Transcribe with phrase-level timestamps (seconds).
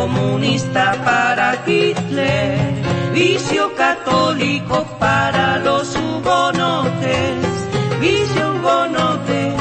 [0.00, 2.56] comunista para Hitler,
[3.12, 7.36] vicio católico para los hugonotes,
[8.00, 9.54] vicio hugonote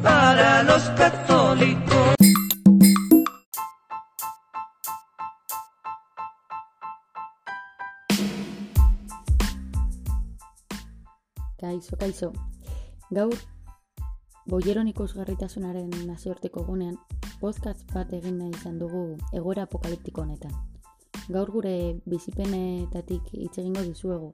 [0.00, 2.14] para los católicos.
[11.58, 12.32] Kaixo, kaixo.
[13.10, 13.34] Gaur,
[14.46, 16.96] boieron ikusgarritasunaren nazioarteko gunean,
[17.40, 20.54] podcast bat egin nahi izan dugu egoera apokaliptiko honetan.
[21.28, 24.32] Gaur gure bizipenetatik hitz egingo dizuegu.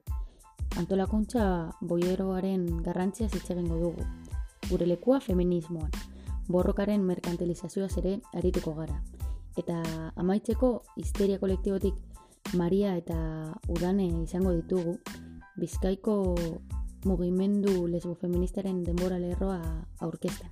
[0.80, 1.44] Antolakuntza
[1.80, 4.06] boieroaren garrantziaz hitz egingo dugu.
[4.70, 5.90] Gure lekua feminismoan.
[6.48, 9.00] Borrokaren merkantilizazioaz ere arituko gara.
[9.56, 9.80] Eta
[10.16, 11.94] amaitzeko histeria kolektibotik
[12.54, 13.18] Maria eta
[13.68, 14.98] Udane izango ditugu.
[15.56, 16.36] Bizkaiko
[17.06, 20.50] mugimendu lesbofeministaren denbora lerroa aurkezten.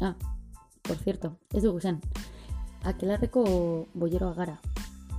[0.00, 0.14] Ah,
[0.82, 2.00] por cierto, ez dugu zen.
[2.84, 4.60] Aquelarreko boyeroa gara.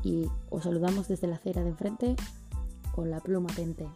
[0.04, 2.16] Y os saludamos desde la acera de enfrente
[2.96, 3.88] con la pluma pente.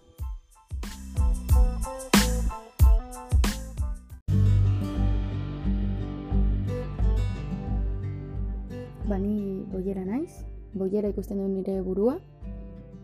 [9.08, 10.44] Bani boyera naiz,
[10.74, 12.20] boyera ikusten duen nire burua,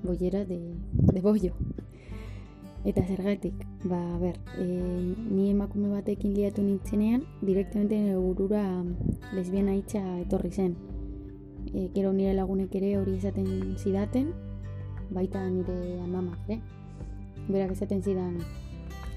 [0.04, 1.54] boyera de, de bollo.
[2.84, 3.56] Eta zergatik,
[3.88, 4.64] ba, ber, e,
[5.31, 8.84] ni emakume batekin liatu nintzenean, direktamente nire burura
[9.31, 10.76] lesbiana itxa etorri zen.
[11.72, 14.34] E, gero nire lagunek ere hori esaten zidaten,
[15.16, 16.59] baita nire amamak, ere?
[17.48, 18.42] Berak esaten zidan,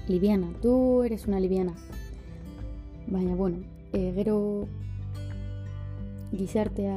[0.07, 1.75] libiana, tu eres una libiana.
[3.07, 3.59] Baina, bueno,
[3.91, 4.67] e, gero
[6.31, 6.95] gizartea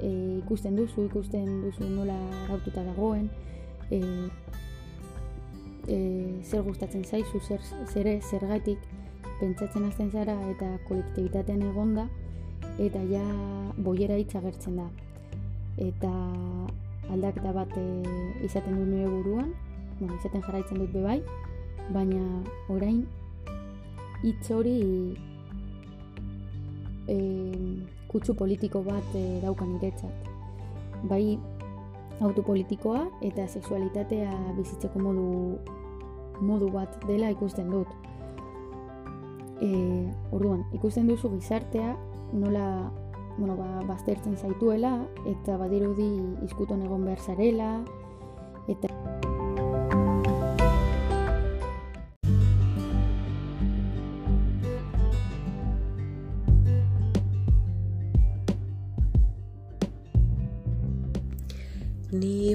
[0.00, 3.30] e, ikusten duzu, ikusten duzu nola raututa dagoen,
[3.90, 4.04] e,
[5.88, 5.98] e,
[6.44, 7.60] zer gustatzen zaizu, zer,
[7.92, 8.78] zere, zergatik
[9.40, 12.06] pentsatzen hasten zara eta kolektibitatean egonda
[12.80, 13.24] eta ja
[13.76, 14.88] boiera hitz agertzen da.
[15.80, 16.10] Eta
[17.10, 17.86] aldaketa bat e,
[18.44, 19.54] izaten dut nire buruan,
[19.98, 21.20] bueno, izaten jarraitzen dut bebai,
[21.94, 22.22] baina
[22.72, 23.02] orain
[24.22, 24.76] hitz hori
[27.08, 27.16] e,
[28.10, 30.28] kutsu politiko bat e, daukan iretzat.
[31.10, 31.38] Bai
[32.20, 35.28] autopolitikoa eta sexualitatea bizitzeko modu
[36.40, 37.88] modu bat dela ikusten dut.
[39.60, 39.68] E,
[40.32, 41.96] orduan, ikusten duzu gizartea
[42.32, 42.90] nola
[43.36, 44.94] bueno, ba, baztertzen zaituela
[45.28, 46.08] eta badirudi
[46.46, 47.70] izkuton egon behar zarela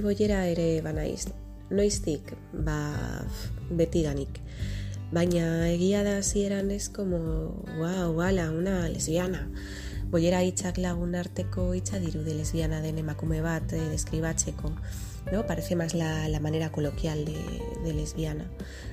[0.05, 1.31] Ni boiera ere banaiz.
[1.73, 2.75] Noiztik, ba,
[3.73, 4.37] betidanik.
[5.09, 7.17] Baina egia da zieran ez como,
[7.79, 9.47] wow, ala, una lesbiana.
[10.13, 14.75] Boiera hitzak lagun arteko hitza diru de lesbiana den emakume bat eh, deskribatzeko.
[15.31, 15.41] No?
[15.47, 17.41] Parece más la, la manera coloquial de,
[17.83, 18.45] de lesbiana.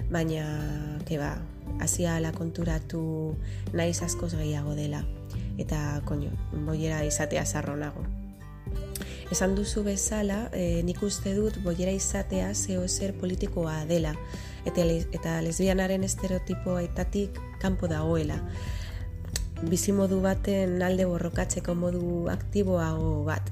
[0.08, 1.42] Baina, que ba,
[1.78, 3.36] hasia la konturatu
[3.74, 5.04] naiz askoz gehiago dela.
[5.58, 6.32] Eta, koño,
[6.64, 8.08] boiera izatea zarronago.
[9.32, 14.10] Esan duzu bezala, e, nik uste dut boiera izatea zeo zer politikoa dela
[14.68, 18.36] eta, eta lesbianaren estereotipoaetatik kanpo dagoela.
[19.62, 23.48] Bizimodu baten alde borrokatzeko modu aktiboago bat.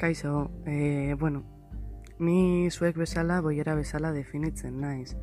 [0.00, 1.59] Kaixo, eh, bueno,
[2.20, 5.16] ni zuek bezala, boiera bezala definitzen naiz.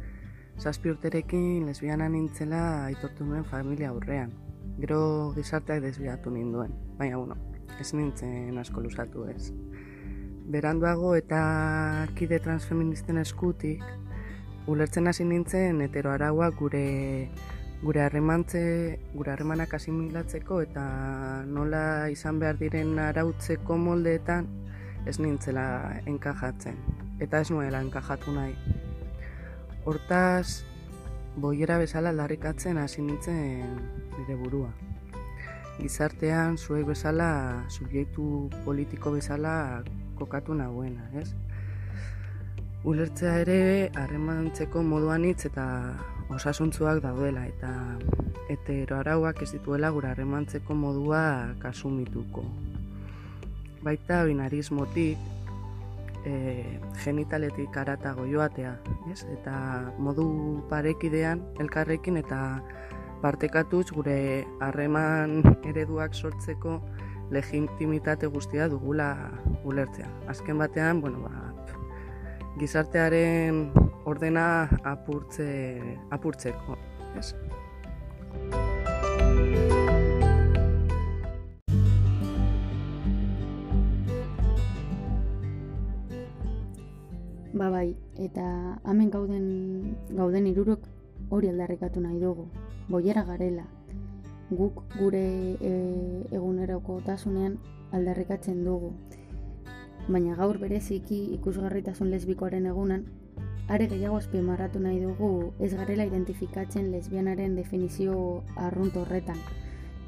[0.57, 4.33] Zazpi urterekin lesbiana nintzela aitortu nuen familia aurrean.
[4.81, 7.37] Gero gizarteak desbiatu ninduen, baina bueno,
[7.79, 9.53] ez nintzen asko lusatu ez.
[10.49, 13.83] Beranduago eta kide transfeministen eskutik,
[14.67, 17.29] ulertzen hasi nintzen hetero araua gure
[17.81, 18.61] gure harremantze,
[19.13, 20.85] gure harremanak asimilatzeko eta
[21.45, 24.49] nola izan behar diren arautzeko moldeetan
[25.07, 25.67] ez nintzela
[26.05, 26.77] enkajatzen.
[27.23, 28.53] Eta ez nuela enkajatu nahi.
[29.87, 30.63] Hortaz,
[31.37, 33.79] boiera bezala larrikatzen hasi nintzen
[34.17, 34.69] nire burua.
[35.77, 37.29] Gizartean, zuek bezala,
[37.69, 39.83] subjektu politiko bezala
[40.17, 41.29] kokatu nagoena, ez?
[42.87, 43.59] Ulertzea ere,
[43.95, 45.67] harremantzeko moduan hitz eta
[46.33, 47.71] osasuntzuak daudela, eta
[48.49, 52.45] hetero arauak ez dituela gura harremantzeko modua kasumituko.
[53.87, 55.17] Baita binarismotik,
[56.27, 58.73] e, genitaletik aratago joatea,
[59.11, 59.21] ez?
[59.31, 59.55] Eta
[60.03, 60.27] modu
[60.71, 62.39] parekidean elkarrekin eta
[63.23, 64.17] partekatuz gure
[64.59, 65.39] harreman
[65.71, 66.81] ereduak sortzeko
[67.31, 69.09] legitimitate guztia dugula
[69.63, 70.09] ulertzea.
[70.31, 71.47] Azken batean, bueno, ba,
[72.59, 73.67] gizartearen
[74.05, 74.47] ordena
[74.83, 75.49] apurtze,
[76.11, 76.77] apurtzeko.
[77.17, 77.33] Ez?
[87.57, 88.43] Ba bai, eta
[88.85, 89.45] hemen gauden
[90.13, 90.83] gauden hirurok
[91.33, 92.43] hori aldarrikatu nahi dugu.
[92.87, 93.63] Boiera garela.
[94.51, 95.23] Guk gure
[95.69, 95.71] e,
[96.37, 97.55] eguneroko tasunean
[97.97, 98.91] aldarrikatzen dugu.
[100.07, 103.07] Baina gaur bereziki ikusgarritasun lesbikoaren egunan,
[103.67, 109.41] are gehiago azpimarratu nahi dugu ez garela identifikatzen lesbianaren definizio arrunt horretan.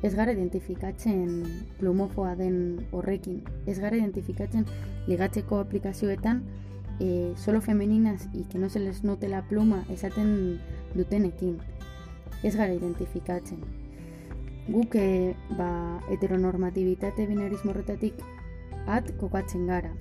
[0.04, 1.46] Ez gara identifikatzen
[1.82, 3.42] plumofoa den horrekin.
[3.66, 4.70] Ez gara identifikatzen
[5.08, 6.46] ligatzeko aplikazioetan
[7.00, 10.60] eh, solo femeninas y que no se les note la pluma esaten
[10.96, 11.58] dutenekin.
[12.44, 13.60] Ez gara identifikatzen.
[14.68, 18.14] Guk eh, ba, heteronormatibitate binarismo horretatik
[18.88, 19.94] at kokatzen gara.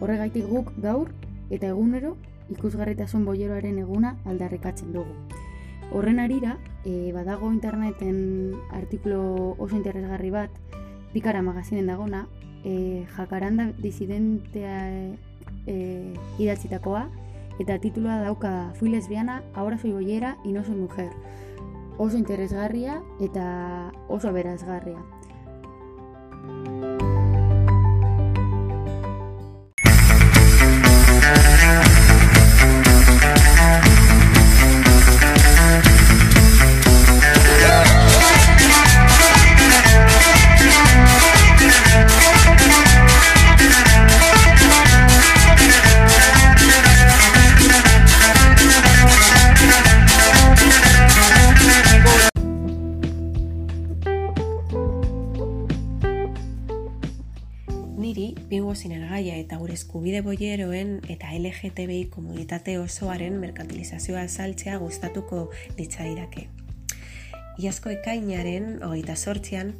[0.00, 1.12] Horregaitik guk gaur
[1.50, 2.16] eta egunero
[2.50, 5.14] ikusgarritasun boieroaren eguna aldarrikatzen dugu.
[5.92, 10.50] Horren arira, e, badago interneten artiklo oso interesgarri bat,
[11.12, 12.26] Pikara magazinen dagona,
[12.64, 15.14] e, jakaranda disidentea
[15.66, 17.08] e, idatzitakoa,
[17.58, 21.10] eta titulua dauka Fui lesbiana, ahora soy bollera y no soy mujer.
[21.98, 25.02] Oso interesgarria eta oso berazgarria.
[26.46, 26.76] Niri,
[59.16, 65.46] gaia eta gure eskubide boieroen eta LGTBI komunitate osoaren merkantilizazioa saltzea gustatuko
[65.78, 66.48] ditzaidake.
[67.56, 69.72] Iazko ekainaren, hogeita sortzian,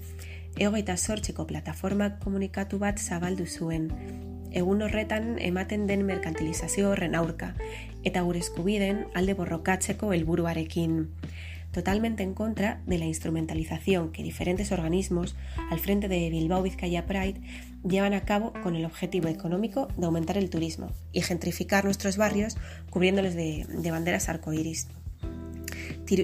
[0.56, 3.90] egoita sortziko plataformak komunikatu bat zabaldu zuen.
[4.56, 7.52] Egun horretan ematen den merkantilizazio horren aurka,
[8.08, 11.02] eta gure eskubiden alde borrokatzeko helburuarekin
[11.76, 15.36] totalmente en contra de la instrumentalización que diferentes organismos
[15.70, 17.42] al frente de Bilbao Vizcaya Pride
[17.86, 22.56] llevan a cabo con el objetivo económico de aumentar el turismo y gentrificar nuestros barrios
[22.88, 24.88] cubriéndoles de, de banderas arcoíris.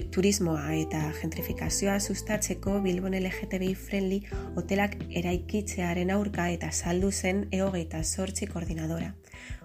[0.09, 4.23] Turismoa eta gentrifikazioa sustatzeko Bilbon LGTBI friendly
[4.55, 9.13] hotelak eraikitzearen aurka eta saldu zen eogeita sortzi koordinadora.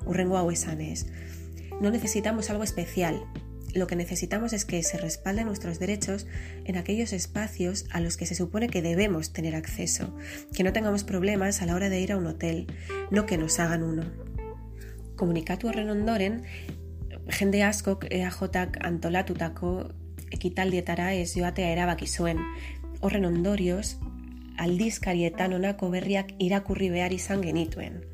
[0.04, 1.06] Urrengo hau esan ez.
[1.80, 3.22] No necesitamos algo especial,
[3.74, 6.26] lo que necesitamos es que se respalden nuestros derechos
[6.64, 10.16] en aquellos espacios a los que se supone que debemos tener acceso,
[10.54, 12.66] que no tengamos problemas a la hora de ir a un hotel,
[13.10, 14.04] no que nos hagan uno.
[15.16, 16.44] Komunikatu horren ondoren,
[17.28, 19.90] jende askok EAJak antolatutako
[20.30, 22.38] ekitaldietara ez joatea erabaki zuen.
[23.00, 23.98] Horren ondorioz,
[24.56, 28.04] aldizkarietan honako berriak irakurri behar izan genituen.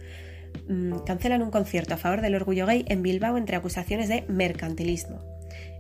[0.69, 5.34] Mm, cancelan un concierto a favor del orgullo gay en Bilbao entre acusaciones de mercantilismo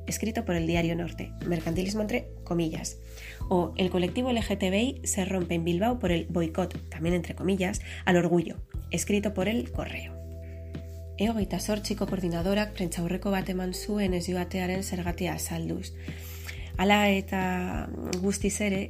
[0.06, 2.98] escrito por el Diario Norte, mercantilismo entre comillas.
[3.48, 8.16] O el colectivo LGTBI se rompe en Bilbao por el boicot, también entre comillas, al
[8.16, 8.56] orgullo,
[8.90, 10.14] escrito por el Correo.
[11.16, 15.92] Eo gaita sortxiko koordinadorak prentxaurreko bat eman zuen ez joatearen zergatia salduz.
[16.76, 17.40] Hala eta
[18.22, 18.80] guztiz ere,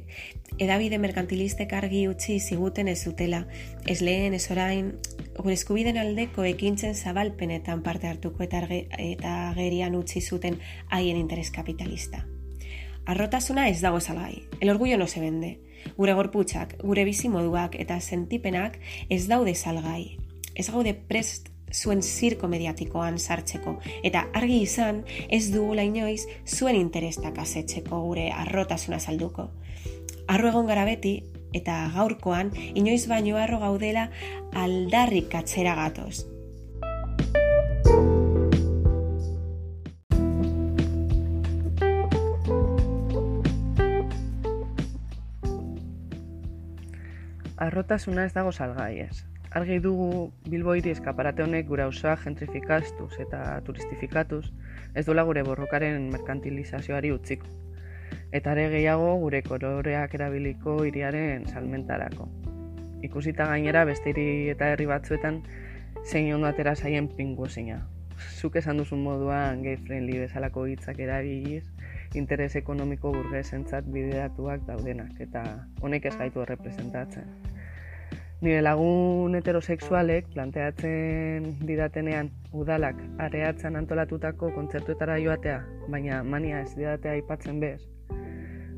[0.57, 3.43] edabide merkantilistek argi utzi ziguten ez zutela,
[3.85, 4.93] ez lehen, ez orain,
[5.37, 10.57] gure eskubiden aldeko ekintzen zabalpenetan parte hartuko eta, arge, eta gerian utzi zuten
[10.89, 12.25] haien interes kapitalista.
[13.05, 15.59] Arrotasuna ez dago salgai, el orgullo no se vende.
[15.95, 20.17] Gure gorputxak, gure bizimoduak eta sentipenak ez daude salgai.
[20.55, 27.37] Ez gaude prest zuen zirko mediatikoan sartzeko eta argi izan ez dugu inoiz zuen interestak
[27.37, 29.49] asetzeko gure arrotasuna salduko.
[30.27, 34.09] Arro egon gara beti eta gaurkoan inoiz baino arro gaudela
[34.53, 36.25] aldarrik atzera gatoz.
[47.57, 49.34] Arrotasuna ez dago salgai ez.
[49.55, 54.41] Argi dugu Bilbo hiri eskaparate honek gure auzoa gentrifikaztuz eta turistifikatuz
[54.99, 57.47] ez dola gure borrokaren merkantilizazioari utziko
[58.35, 62.27] eta ere gehiago gure koloreak erabiliko hiriaren salmentarako.
[63.07, 65.39] Ikusita gainera beste hiri eta herri batzuetan
[66.03, 67.79] zein ondo atera zaien pingu zeina.
[68.35, 71.63] Zuk esan duzun moduan gay friendly bezalako hitzak erabiliz
[72.15, 75.43] interes ekonomiko burgesentzat bideratuak daudenak, eta
[75.81, 77.54] honek ez gaitu errepresentatzen.
[78.45, 87.57] Nire lagun heterosexualek planteatzen didatenean udalak areatzen antolatutako kontzertuetara joatea, baina mania ez didatea aipatzen
[87.63, 87.79] bez,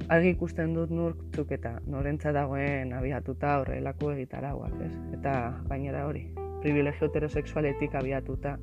[0.07, 4.93] argi ikusten dut nurtzuk eta norentza dagoen abiatuta horrelako egitarauak, ez?
[5.19, 5.35] Eta
[5.67, 6.23] gainera hori,
[6.63, 8.55] privilegio heterosexualetik abiatuta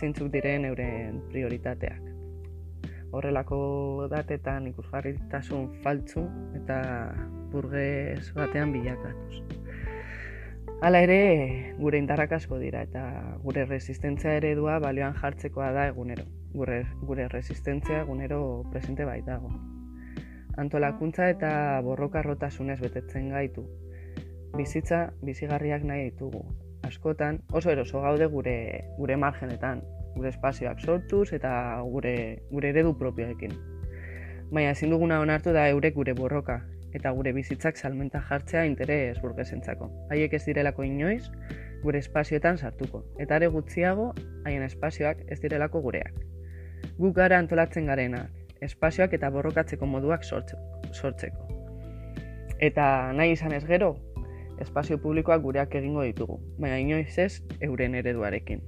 [0.00, 2.10] zeintzuk diren euren prioritateak.
[3.14, 3.62] Horrelako
[4.10, 6.26] datetan ikusgarritasun faltzu
[6.58, 6.82] eta
[7.54, 9.59] burgez batean bilakatuz.
[10.80, 13.02] Hala ere, gure indarrak asko dira eta
[13.42, 16.24] gure resistentzia eredua balioan jartzekoa da egunero.
[16.54, 18.40] Gure, gure resistentzia egunero
[18.72, 19.52] presente baitago
[20.60, 23.64] antolakuntza eta borrokarrotasunez betetzen gaitu.
[24.56, 26.42] Bizitza bizigarriak nahi ditugu.
[26.86, 28.56] Askotan oso eroso gaude gure
[28.98, 29.82] gure margenetan,
[30.16, 31.52] gure espazioak sortuz eta
[31.86, 32.14] gure
[32.50, 33.54] gure eredu propioekin.
[34.50, 36.60] Baina ezin duguna onartu da eurek gure borroka
[36.92, 39.90] eta gure bizitzak salmenta jartzea interes burgesentzako.
[40.10, 41.30] Haiek ez direlako inoiz
[41.82, 44.12] gure espazioetan sartuko eta are gutxiago
[44.44, 46.12] haien espazioak ez direlako gureak.
[46.98, 48.26] Guk gara antolatzen garena,
[48.60, 51.48] espazioak eta borrokatzeko moduak sortzeko.
[52.60, 53.94] Eta nahi izan ez gero,
[54.60, 58.60] espazio publikoak gureak egingo ditugu, baina inoiz ez euren ereduarekin.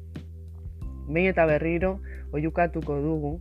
[1.09, 1.99] Behin eta berriro,
[2.33, 3.35] oiukatuko dugu,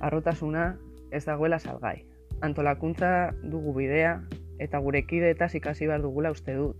[0.00, 0.78] arrotasuna
[1.12, 2.07] ez dagoela salgai.
[2.40, 4.20] Antolakuntza dugu bidea,
[4.58, 6.76] eta gure kide eta ikasi behar dugula uste dut.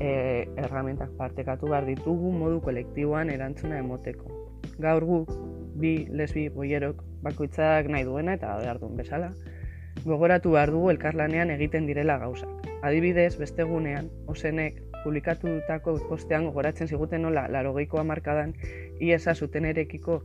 [0.00, 4.30] E, erramentak partekatu behar ditugu modu kolektiboan erantzuna emoteko.
[4.78, 5.32] Gaur guk,
[5.80, 9.32] bi lesbi boierok bakoitzak nahi duena eta behar duen bezala.
[10.04, 12.70] Gogoratu behar dugu elkarlanean egiten direla gauzak.
[12.86, 15.58] Adibidez, beste gunean, osenek publikatu
[16.08, 18.54] postean gogoratzen ziguten nola larogeiko amarkadan
[19.00, 20.22] iesa zuten erekiko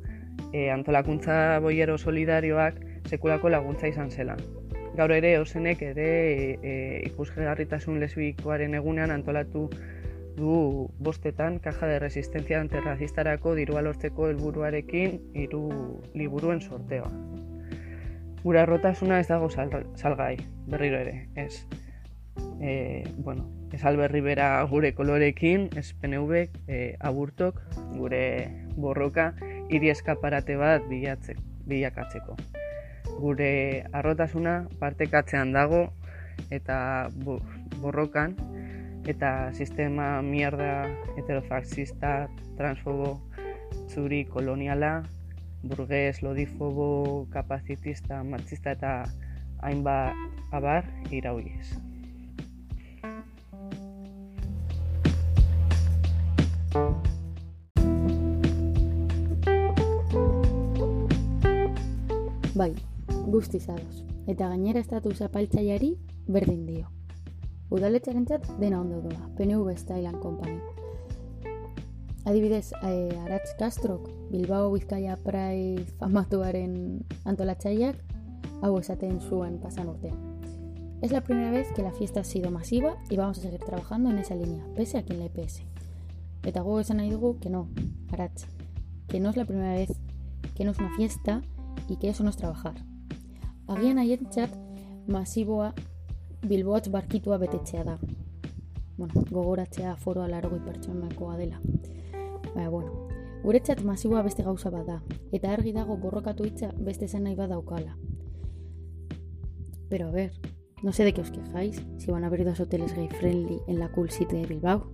[0.51, 4.35] e, antolakuntza boiero solidarioak sekulako laguntza izan zela.
[4.95, 6.74] Gaur ere, osenek ere e, e,
[7.09, 9.67] ikusgarritasun lesbikoaren egunean antolatu
[10.35, 15.65] du bostetan kaja de resistencia antirrazistarako dirua lortzeko helburuarekin hiru
[16.13, 17.12] liburuen sorteoa.
[18.43, 20.35] Gura errotasuna ez dago salgai,
[20.67, 21.65] berriro ere, ez.
[22.62, 27.63] E, bueno, ez alberri bera gure kolorekin, ez PNV, e, aburtok,
[27.95, 28.21] gure
[28.77, 29.33] borroka,
[29.69, 30.85] hiri eskaparate bat
[31.65, 32.38] bilakatzeko.
[33.15, 35.88] Gure arrotasuna partekatzean dago
[36.51, 37.07] eta
[37.81, 38.36] borrokan,
[39.07, 43.19] eta sistema mierda heterofaxista, transfobo,
[43.89, 45.03] zuri koloniala,
[45.63, 48.93] burgues, lodifobo, kapazitista, marxista eta
[49.62, 50.13] hainba
[50.51, 51.77] abar irauiez.
[62.55, 62.72] Bai,
[63.35, 64.03] guztiz ados.
[64.25, 65.95] Eta gainera estatu zapaltzaiari
[66.27, 66.95] berdin dio
[67.73, 70.59] udaletxaren txat dena ondo doa, PNV Style Company.
[72.25, 77.99] Adibidez, eh, Aratz Castrok, Bilbao Bizkaia Pride famatuaren antolatxaiak,
[78.61, 80.17] hau esaten zuen pasan urtean.
[81.01, 84.09] Es la primera vez que la fiesta ha sido masiva y vamos a seguir trabajando
[84.09, 85.67] en esa línea, pese a quien le pese.
[86.43, 87.67] Eta gogo esan nahi dugu, que no,
[88.11, 88.45] Aratz,
[89.07, 89.91] que no es la primera vez,
[90.55, 91.41] que no es una fiesta
[91.89, 92.75] y que eso no es trabajar.
[93.65, 94.51] Agian haien txat
[95.10, 95.72] masiboa
[96.45, 97.95] Bilboatz barkitua betetzea da.
[98.95, 101.57] Bueno, gogoratzea foroa largoi pertsonakoa dela.
[102.53, 103.07] Baina, bueno,
[103.41, 105.00] guretzat masiboa beste gauza bada,
[105.34, 107.98] eta argi dago borrokatu hitza beste zen nahi badaukala.
[109.89, 110.31] Pero a ver,
[110.84, 113.79] no sé de qué os quejáis, si van a haber dos hoteles gay friendly en
[113.79, 114.91] la cool city de Bilbao.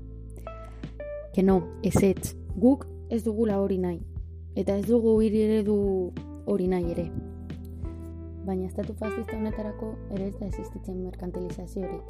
[1.33, 3.99] Que no, ez ez, guk ez dugula hori nahi,
[4.55, 6.13] eta ez dugu hiri ere du
[6.45, 7.30] hori nahi ere
[8.45, 12.07] baina estatu fascista honetarako ere ez da existitzen merkantilizaziorik,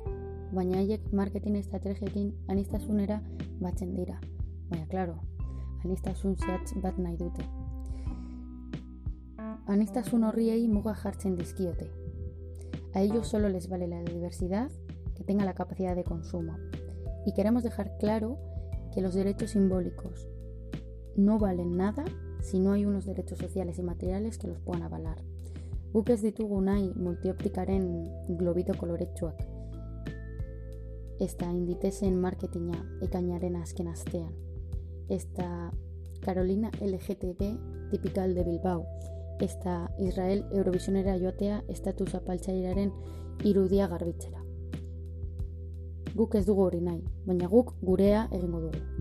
[0.52, 3.22] baina haiek marketing estrategiekin anistasunera
[3.60, 4.20] batzen dira.
[4.70, 5.18] Baina, klaro,
[5.84, 7.48] anistasun zehatz bat nahi dute.
[9.72, 11.90] Anistasun horriei muga jartzen dizkiote.
[12.94, 14.70] A ellos solo les vale la diversidad
[15.16, 16.58] que tenga la capacidad de consumo.
[17.26, 18.38] Y queremos dejar claro
[18.94, 20.28] que los derechos simbólicos
[21.16, 22.04] no valen nada
[22.42, 25.22] si no hay unos derechos sociales y materiales que los puedan avalar.
[25.92, 27.88] Guk ez ditugu nahi multioptikaren
[28.40, 29.42] globito koloretsuak.
[31.20, 34.32] Ez da inditezen marketinga ekainaren azken astean.
[35.12, 35.50] Ez da
[36.24, 37.44] Carolina LGTB
[37.92, 38.86] tipikal de Bilbao.
[39.44, 42.94] Ez da Israel Eurovisionera joatea estatu zapaltzairaren
[43.44, 44.40] irudia garbitzera.
[46.16, 49.01] Guk ez dugu hori nahi, baina guk gurea egingo dugu.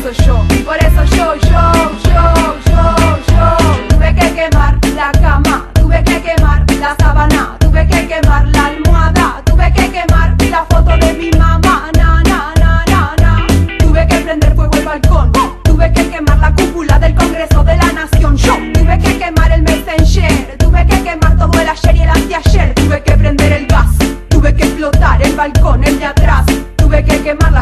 [0.00, 1.72] Eso yo, por eso yo, yo,
[2.04, 3.88] yo, yo, yo.
[3.88, 9.42] Tuve que quemar la cama, tuve que quemar la sábana Tuve que quemar la almohada,
[9.44, 13.46] tuve que quemar la foto de mi mamá Na, na, na, na, na.
[13.78, 15.32] Tuve que prender fuego el balcón
[15.64, 18.36] Tuve que quemar la cúpula del Congreso de la Nación.
[18.36, 22.74] Yo tuve que quemar el Messenger Tuve que quemar todo el ayer y el anteayer.
[22.74, 23.88] Tuve que prender el gas
[24.30, 26.46] Tuve que explotar el balcón, el de atrás.
[26.76, 27.59] Tuve que quemar la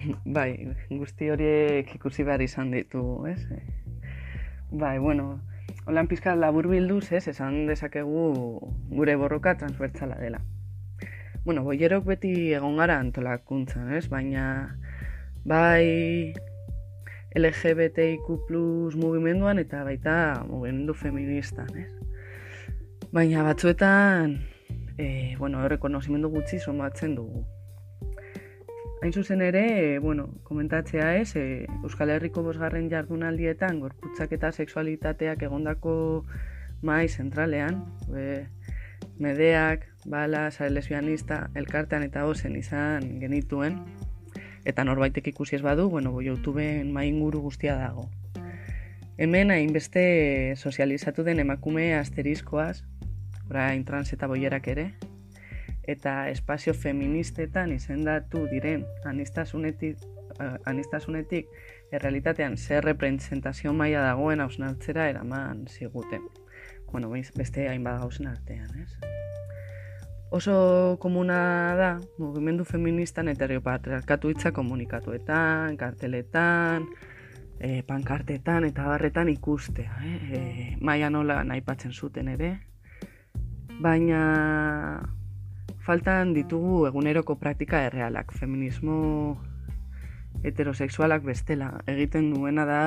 [0.36, 3.40] bai, guzti horiek ikusi behar izan ditu, ez?
[4.70, 5.40] Bai, bueno,
[5.86, 8.24] holan pizka labur bilduz, ez, esan dezakegu
[8.90, 10.40] gure borroka transbertzala dela.
[11.44, 14.06] Bueno, boierok beti egon gara antolakuntzan, ez?
[14.12, 14.76] Baina,
[15.44, 16.32] bai,
[17.36, 21.90] LGBTIQ plus mugimenduan eta baita mugimendu feministan, ez?
[23.12, 24.36] Baina batzuetan,
[24.98, 27.46] e, bueno, rekonozimendu gutxi somatzen dugu.
[29.02, 35.94] Hain zuzen ere, bueno, komentatzea ez, e, Euskal Herriko bosgarren jardunaldietan gorputzak eta sexualitateak egondako
[36.84, 37.78] mai zentralean,
[38.12, 38.44] e,
[39.16, 43.78] medeak, bala, sare lesbianista, elkartean eta ozen izan genituen,
[44.68, 48.04] eta norbaitek ikusi ez badu, bueno, YouTubeen mai inguru guztia dago.
[49.16, 52.82] Hemen hainbeste sozializatu den emakume asteriskoaz,
[53.48, 54.90] orain trans eta boierak ere,
[55.88, 60.02] eta espazio feministetan izendatu diren anistasunetik,
[60.38, 61.48] uh, anistasunetik
[61.92, 66.28] errealitatean zer representazio maila dagoen hausnartzera eraman ziguten.
[66.92, 69.10] Bueno, beste hainbat gauzen artean, ez?
[70.30, 76.86] Oso komuna da, mugimendu feministan heteropatriarkatu hitza komunikatuetan, karteletan,
[77.58, 79.96] e, pankartetan eta barretan ikustea.
[80.06, 80.18] Eh?
[80.30, 82.60] E, maia nola nahi zuten ere.
[83.80, 85.02] Baina
[85.90, 88.30] faltan ditugu eguneroko praktika errealak.
[88.38, 89.40] Feminismo
[90.46, 92.82] heterosexualak bestela egiten duena da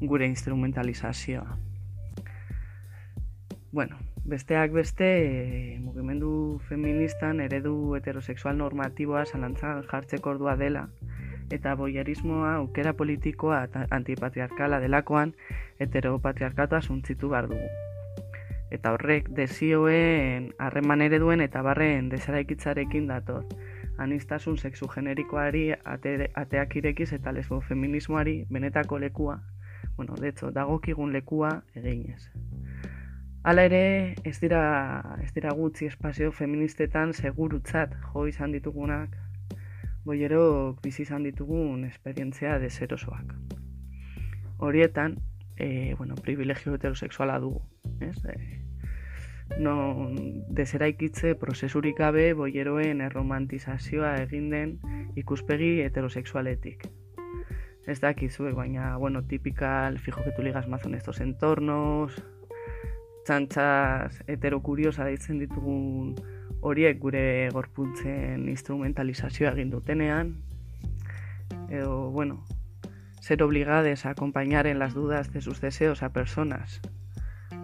[0.00, 1.56] gure instrumentalizazioa.
[3.72, 3.96] Bueno,
[4.28, 10.90] besteak beste e, mugimendu feministan eredu heterosexual normatiboa zalantzan jartzeko ordua dela
[11.56, 15.32] eta boierismoa aukera politikoa eta antipatriarkala delakoan
[15.80, 17.91] heteropatriarkatoa suntzitu behar dugu
[18.72, 23.44] eta horrek desioen harreman ereduen eta barren desaraikitzarekin dator.
[24.00, 29.42] Anistasun sexu generikoari ate, ateak irekiz eta lesbo feminismoari benetako lekua,
[29.96, 32.30] bueno, de hecho, dagokigun lekua eginez.
[33.44, 39.16] Hala ere, ez dira, ez dira gutxi espazio feministetan segurutzat jo izan ditugunak,
[40.06, 43.34] boierok bizi izan ditugun esperientzia deserosoak.
[44.58, 45.18] Horietan,
[45.56, 47.62] e, bueno, privilegio heterosexuala dugu,
[48.00, 48.16] ez?
[48.24, 48.61] E,
[49.58, 50.10] no
[50.48, 54.74] deseraikitze prozesurik gabe boieroen erromantizazioa egin den
[55.16, 56.86] ikuspegi heterosexualetik.
[57.86, 62.14] Ez dakizuek, baina, bueno, tipikal, fijo que tu ligas más en estos entornos,
[63.26, 66.14] txantxas heterokurios deitzen ditugun
[66.62, 70.36] horiek gure gorpuntzen instrumentalizazioa egin dutenean,
[71.68, 72.44] edo, bueno,
[73.20, 76.80] ser obligades a acompañar en las dudas de sus deseos a personas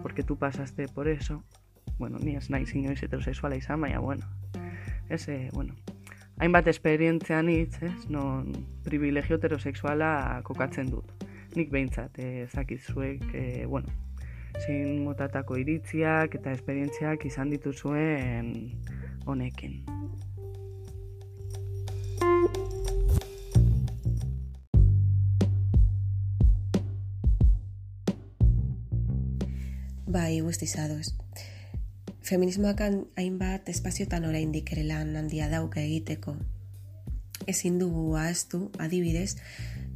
[0.01, 1.43] porque tú pasaste por eso,
[1.97, 4.25] bueno, ni ez nahi inoiz heterosexuala izan, baina, bueno,
[5.09, 5.75] ez, eh, bueno,
[6.39, 8.53] hainbat esperientzean hitz, ez, non
[8.85, 11.11] privilegio heterosexuala kokatzen dut.
[11.55, 13.89] Nik behintzat, eh, zakizuek, eh, bueno,
[14.65, 18.53] zin motatako iritziak eta esperientziak izan dituzuen
[19.25, 19.81] honekin.
[30.09, 31.13] Bai, guztiz adoz.
[32.29, 32.83] Feminismoak
[33.17, 36.35] hainbat espaziotan oraindik ere lan handia dauka egiteko.
[37.49, 39.41] Ezin dugu ahaztu, adibidez,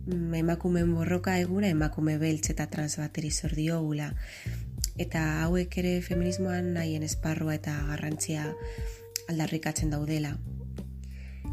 [0.08, 4.16] mm, emakumeen borroka egura emakume beltz eta trans bateri zordiogula.
[4.98, 8.50] Eta hauek ere feminismoan nahien esparrua eta garrantzia
[9.30, 10.34] aldarrikatzen daudela.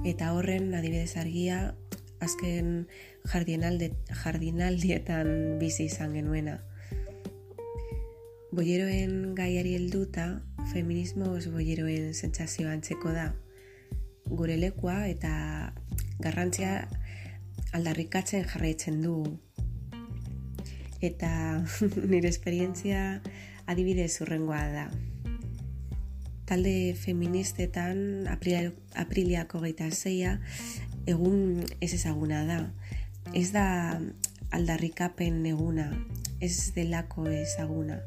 [0.07, 1.75] Eta horren adibidez argia
[2.25, 2.89] azken
[3.29, 6.70] jardinaldietan bizi izan genuena.
[8.51, 10.25] Boieroen gaiari helduta,
[10.73, 13.29] feminismo ez boieroen sentsazio antzeko da.
[14.27, 15.31] Gure lekua eta
[16.19, 16.73] garrantzia
[17.79, 19.15] aldarrikatzen jarraitzen du.
[20.99, 21.31] Eta
[22.11, 23.23] nire esperientzia
[23.71, 24.85] adibidez urrengoa da.
[26.51, 30.41] Talde feministetan apriliako gaita zeia
[31.07, 32.65] egun ez ezaguna da.
[33.31, 33.69] Ez da
[34.51, 35.93] aldarrikapen eguna,
[36.43, 38.03] ez delako ezaguna.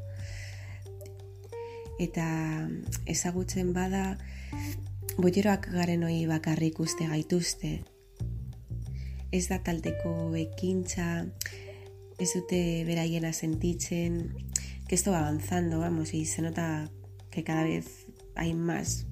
[1.98, 2.68] Eta
[3.06, 4.18] ezagutzen bada,
[5.16, 7.80] boieroak garen hori bakarrik uste gaituzte.
[9.34, 11.24] Ez da taldeko ekintza,
[12.18, 14.20] ez dute beraiena sentitzen,
[14.86, 16.90] que esto va avanzando, vamos, y se nota
[17.30, 19.06] que cada vez hay más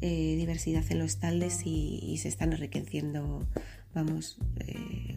[0.00, 3.46] eh, diversidad en los taldes y, se están enriqueciendo,
[3.94, 5.16] vamos, eh,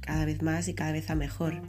[0.00, 1.60] cada vez más y cada vez a mejor.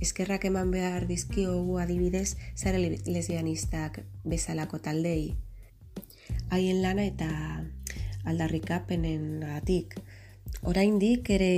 [0.00, 5.34] Eskerrak eman behar dizkiogu adibidez zare lesbianistak bezalako taldei.
[6.50, 7.30] Haien lana eta
[8.24, 9.98] aldarrikapenen gatik.
[10.62, 11.52] Oraindik ere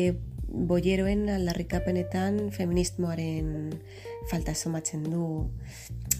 [0.50, 3.80] boieroen aldarrikapenetan feminismoaren
[4.30, 5.50] falta somatzen du.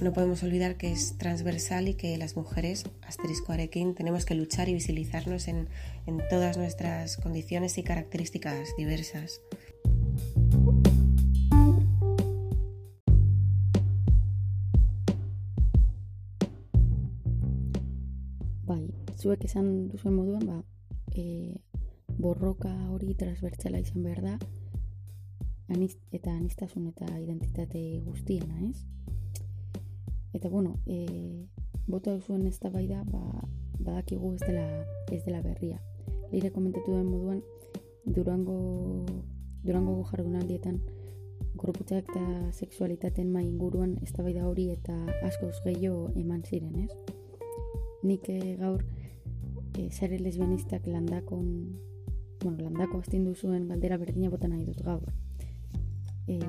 [0.01, 4.69] No podemos olvidar que es transversal y que las mujeres, asterisco arekin, tenemos que luchar
[4.69, 5.69] y visibilizarnos en,
[6.07, 9.41] en todas nuestras condiciones y características diversas.
[19.21, 20.63] Zuek esan duzuen moduan, ba,
[21.13, 21.57] e,
[22.19, 24.35] borroka hori transbertsala izan behar da,
[25.69, 28.85] aniz, eta anistasun eta identitate guztiena, ez?
[30.33, 31.47] Eta bueno, e,
[31.87, 33.23] bota duzuen ez da bai da, ba,
[33.81, 34.67] badakigu ez dela,
[35.13, 35.81] ez dela berria.
[36.33, 37.43] Leire komentatu duen moduan,
[38.07, 38.57] durango,
[39.65, 40.81] durango jardunaldietan
[41.61, 44.95] gorputzak eta sexualitateen mai inguruan ez da bai da hori eta
[45.27, 47.17] askoz gehiago eman ziren, ez?
[48.07, 48.85] Nik e, gaur
[49.79, 51.79] e, zare lesbianistak landakon
[52.43, 55.13] bueno, landako astindu zuen galdera berdina bota nahi dut gaur.
[56.27, 56.41] Eh,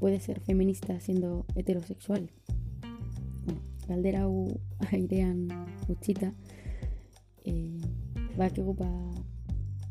[0.00, 2.30] puede ser feminista siendo heterosexual?
[3.44, 4.60] Bueno, galdera hau
[4.92, 5.48] airean
[5.88, 6.34] utzita,
[7.44, 7.80] eh,
[8.36, 8.90] bakigu ba,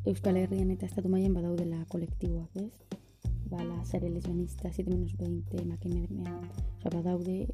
[0.06, 2.72] Euskal Herrian eta Estatu mailan badaudela kolektiboak, ez?
[3.50, 6.28] Ba, la zare lesbianista, 7 menos 20, emakimean,
[6.78, 7.48] oza, badaude,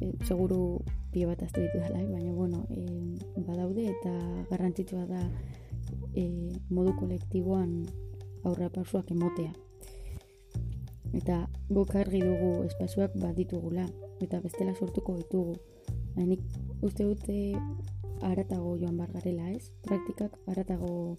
[0.00, 0.82] e, seguru
[1.16, 2.08] pio bat aztu ditu dela, eh?
[2.12, 2.84] baina, bueno, e,
[3.40, 4.10] badaude eta
[4.50, 5.22] garrantzitsua da
[6.12, 7.86] e, modu kolektiboan
[8.44, 9.54] aurra pausuak emotea.
[11.16, 11.38] Eta
[11.72, 13.86] guk argi dugu espazioak bat ditugula,
[14.20, 15.56] eta bestela sortuko ditugu.
[16.20, 16.44] Hainik
[16.84, 17.40] uste dute
[18.20, 19.72] aratago joan bar garela, ez?
[19.88, 21.16] Praktikak aratago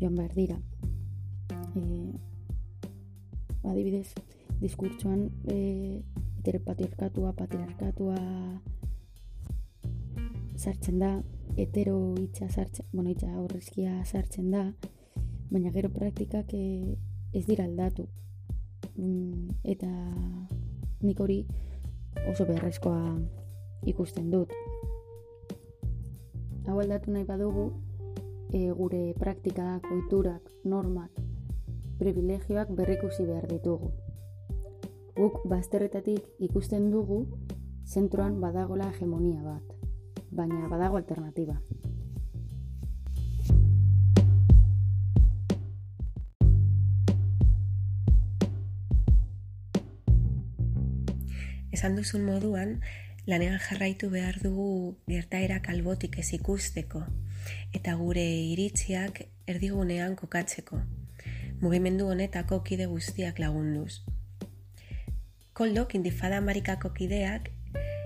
[0.00, 0.60] joan behar dira.
[1.76, 1.84] E,
[3.60, 4.08] adibidez,
[4.64, 6.00] diskurtsoan e,
[6.40, 8.16] heteropatriarkatua, patriarkatua
[10.62, 11.12] sartzen da,
[11.56, 14.68] hetero hitza sartzen, bueno, hitza aurrizkia sartzen da,
[15.50, 16.96] baina gero praktikak e,
[17.34, 18.06] ez dira aldatu.
[18.96, 19.90] Mm, eta
[21.02, 21.42] nik hori
[22.30, 23.16] oso beharrezkoa
[23.90, 24.52] ikusten dut.
[26.68, 27.66] Hau aldatu nahi badugu,
[28.54, 31.18] e, gure praktikak, oiturak, normak,
[31.98, 33.90] privilegioak berrikusi behar ditugu.
[35.18, 37.24] Guk bazterretatik ikusten dugu
[37.84, 39.81] zentroan badagola hegemonia bat,
[40.32, 41.60] baina badago alternatiba.
[51.72, 52.80] Esan duzun moduan,
[53.26, 57.04] lanean jarraitu behar dugu gertaera kalbotik ez ikusteko
[57.76, 60.80] eta gure iritziak erdigunean kokatzeko,
[61.60, 64.02] mugimendu honetako kide guztiak lagunduz.
[65.52, 67.50] Koldok indifada marikako kideak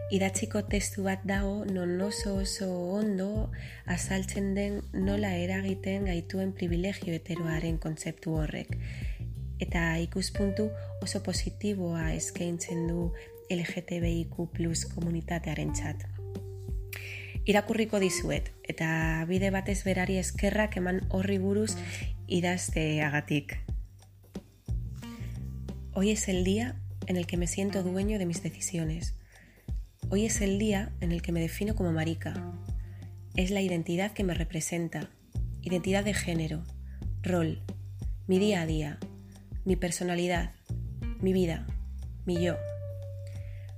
[0.07, 3.51] idatziko testu bat dago non oso oso ondo
[3.87, 8.77] azaltzen den nola eragiten gaituen privilegio heteroaren kontzeptu horrek.
[9.59, 10.69] Eta ikuspuntu
[11.03, 13.11] oso positiboa eskaintzen du
[13.51, 16.07] LGTBIQ plus komunitatearen txat.
[17.47, 21.77] Irakurriko dizuet, eta bide batez berari eskerrak eman horri buruz
[22.27, 23.59] idazteagatik.
[25.95, 29.14] Hoy es el día en el que me siento dueño de mis decisiones.
[30.09, 32.33] Hoy es el día en el que me defino como marica.
[33.35, 35.11] Es la identidad que me representa,
[35.62, 36.62] identidad de género,
[37.23, 37.61] rol,
[38.29, 39.01] mi día a día,
[39.64, 40.53] mi personalidad,
[41.21, 41.66] mi vida,
[42.25, 42.55] mi yo.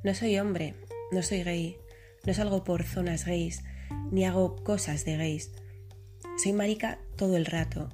[0.05, 0.75] No soy hombre,
[1.13, 1.79] no soy gay,
[2.27, 3.65] no salgo por zonas gays,
[4.11, 5.51] ni hago cosas de gays.
[6.37, 7.89] Soy marica todo el rato.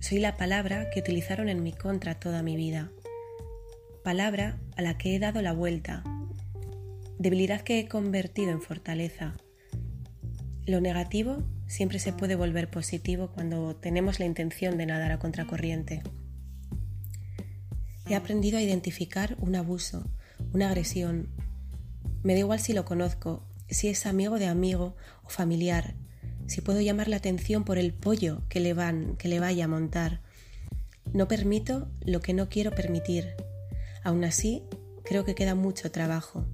[0.00, 2.90] Soy la palabra que utilizaron en mi contra toda mi vida.
[4.02, 6.04] Palabra a la que he dado la vuelta.
[7.18, 9.34] Debilidad que he convertido en fortaleza.
[10.66, 16.02] Lo negativo siempre se puede volver positivo cuando tenemos la intención de nadar a contracorriente.
[18.06, 20.10] He aprendido a identificar un abuso,
[20.52, 21.28] una agresión.
[22.22, 25.94] Me da igual si lo conozco, si es amigo de amigo o familiar,
[26.46, 29.68] si puedo llamar la atención por el pollo que le van, que le vaya a
[29.68, 30.20] montar.
[31.14, 33.36] no permito lo que no quiero permitir.
[34.04, 34.64] Aún así,
[35.04, 36.46] creo que queda mucho trabajo.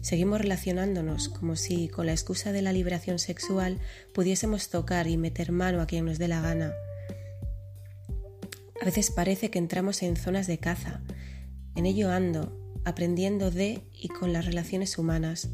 [0.00, 3.78] Seguimos relacionándonos como si, con la excusa de la liberación sexual,
[4.14, 6.72] pudiésemos tocar y meter mano a quien nos dé la gana.
[8.80, 11.02] A veces parece que entramos en zonas de caza.
[11.76, 15.48] En ello ando, aprendiendo de y con las relaciones humanas.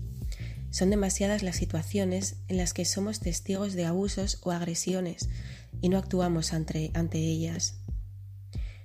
[0.71, 5.29] Son demasiadas las situaciones en las que somos testigos de abusos o agresiones
[5.81, 7.81] y no actuamos ante, ellas.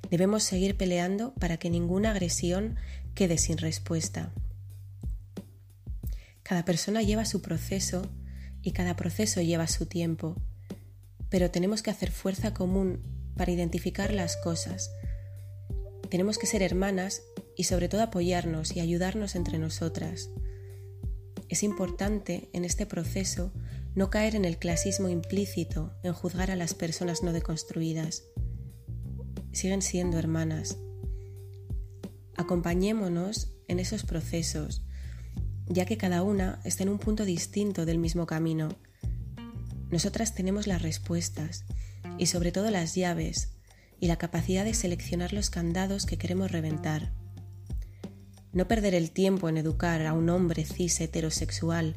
[0.10, 2.78] Debemos seguir peleando para que ninguna agresión
[3.14, 4.34] quede sin respuesta.
[6.52, 8.02] Cada persona lleva su proceso
[8.62, 10.36] y cada proceso lleva su tiempo,
[11.30, 13.00] pero tenemos que hacer fuerza común
[13.38, 14.92] para identificar las cosas.
[16.10, 17.22] Tenemos que ser hermanas
[17.56, 20.30] y sobre todo apoyarnos y ayudarnos entre nosotras.
[21.48, 23.54] Es importante en este proceso
[23.96, 28.26] no caer en el clasismo implícito en juzgar a las personas no deconstruidas.
[29.54, 30.78] Siguen siendo hermanas.
[32.36, 34.84] Acompañémonos en esos procesos,
[35.74, 38.70] ya que cada una está en un punto distinto del mismo camino.
[39.90, 41.66] Nosotras tenemos las respuestas
[42.18, 43.50] y sobre todo las llaves
[44.00, 47.12] y la capacidad de seleccionar los candados que queremos reventar.
[48.54, 51.96] No perder el tiempo en educar a un hombre cis heterosexual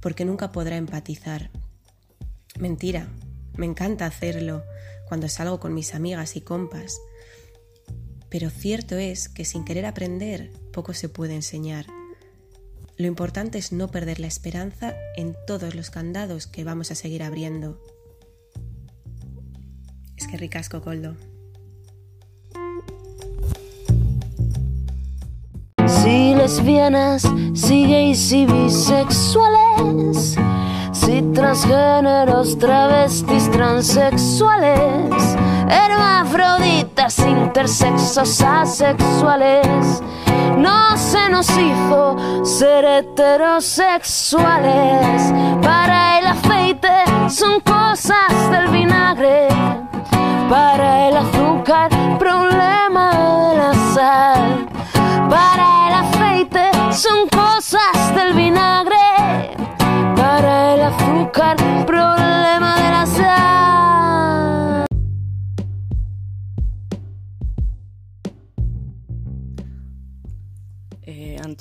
[0.00, 1.50] porque nunca podrá empatizar.
[2.58, 3.08] Mentira,
[3.56, 4.64] me encanta hacerlo
[5.06, 6.98] cuando salgo con mis amigas y compas.
[8.28, 11.86] Pero cierto es que sin querer aprender poco se puede enseñar.
[13.02, 17.24] Lo importante es no perder la esperanza en todos los candados que vamos a seguir
[17.24, 17.80] abriendo.
[20.16, 21.16] Es que ricasco, Coldo.
[25.88, 27.22] Si lesbianas,
[27.54, 30.36] si gays y bisexuales,
[30.92, 35.10] si transgéneros, travestis, transexuales,
[35.68, 40.00] hermafroditas, intersexos, asexuales,
[40.62, 45.32] no se nos hizo ser heterosexuales.
[45.60, 46.88] Para el aceite
[47.28, 49.48] son cosas del vinagre,
[50.48, 54.68] para el azúcar, problema de la sal.
[55.28, 59.56] Para el aceite son cosas del vinagre.
[60.16, 62.21] Para el azúcar, problema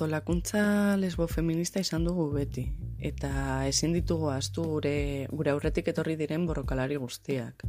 [0.01, 2.63] antolakuntza lesbo feminista izan dugu beti,
[2.97, 7.61] eta ezin ditugu astu gure, gure aurretik etorri diren borrokalari guztiak.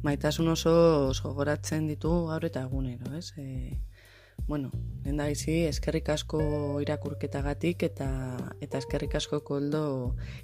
[0.00, 0.72] Maitasun oso
[1.10, 3.34] oso goratzen ditugu gaur eta egunero, ez?
[3.36, 3.76] E,
[4.48, 4.70] bueno,
[5.04, 6.40] da bizi, eskerrik asko
[6.80, 8.08] irakurketagatik eta
[8.64, 9.82] eta eskerrik asko koldo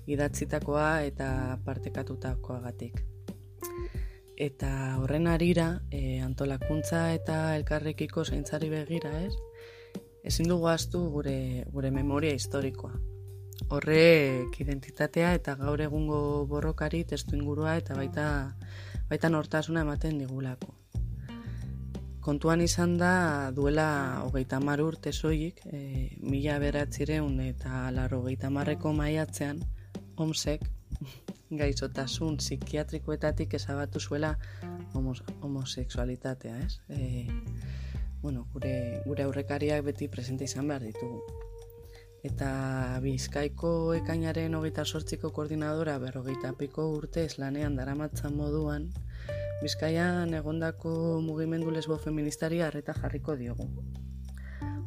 [0.05, 1.31] idatzitakoa eta
[1.65, 3.01] partekatutakoagatik.
[4.37, 9.33] Eta horren arira, e, antolakuntza eta elkarrekiko zaintzari begira, ez?
[10.25, 12.93] Ezin dugu astu gure, gure memoria historikoa.
[13.73, 18.27] Horrek identitatea eta gaur egungo borrokari testu ingurua eta baita,
[19.11, 20.75] baita nortasuna ematen digulako.
[22.23, 28.93] Kontuan izan da duela hogeita mar urte zoik, e, mila beratzireun eta laro hogeita marreko
[28.95, 29.59] maiatzean,
[30.23, 30.63] omsek,
[31.63, 34.37] gaizotasun psikiatrikoetatik ezabatu zuela
[34.95, 36.79] homos, homosexualitatea, ez?
[36.89, 37.27] E,
[38.23, 41.21] bueno, gure, gure aurrekariak beti presente izan behar ditugu.
[42.23, 42.49] Eta
[43.03, 48.87] bizkaiko ekainaren hogeita sortziko koordinadora berrogeita piko urte eslanean daramatzan moduan,
[49.63, 50.93] bizkaian egondako
[51.27, 53.67] mugimendu lesbo feministari harreta jarriko diogu.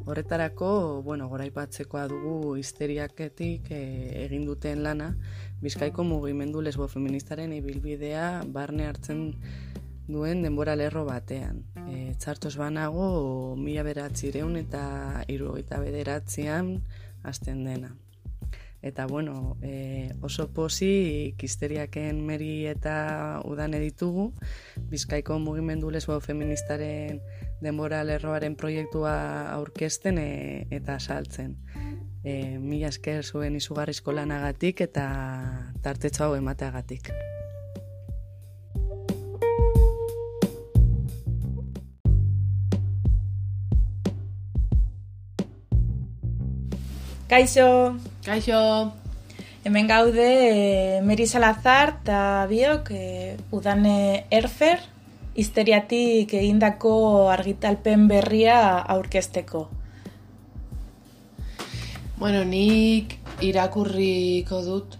[0.06, 3.80] Horretarako, bueno, goraipatzekoa dugu histeriaketik e,
[4.24, 5.10] egin duten lana,
[5.60, 9.24] bizkaiko mugimendu lesbo feministaren ibilbidea barne hartzen
[10.08, 11.64] duen denbora lerro batean.
[11.86, 16.80] E, txartos banago, mila beratzireun eta iru eta bederatzean
[17.22, 17.94] hasten dena.
[18.86, 24.28] Eta bueno, e, oso posi kisteriaken meri eta udan editugu,
[24.92, 27.18] Bizkaiko mugimendu lesbo feministaren
[27.60, 29.16] denbora lerroaren proiektua
[29.56, 31.56] aurkezten e, eta saltzen.
[32.22, 35.08] E, mila esker zuen izugarrizko lanagatik eta
[35.82, 37.10] tartetxo hau emateagatik.
[47.26, 48.92] Kaixo, Kaixo,
[49.64, 54.78] hemen gaude e, Meri Salazar eta biok e, udane Erfer
[55.34, 59.66] histeriatik egindako argitalpen berria aurkezteko.
[62.16, 64.94] bueno, nik irakurriko dut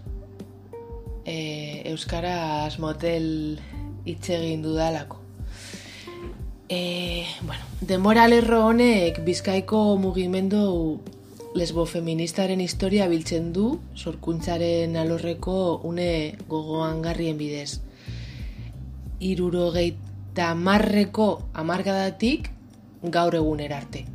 [1.23, 3.57] e, Euskaraz motel
[4.03, 5.23] hitz egin dudalako.
[6.67, 10.65] E, bueno, denbora lerro honek bizkaiko mugimendu
[11.57, 17.79] lesbofeministaren historia biltzen du sorkuntzaren alorreko une gogoan garrien bidez.
[19.19, 22.51] Irurogeita marreko amargadatik
[23.01, 24.05] gaur egunera arte.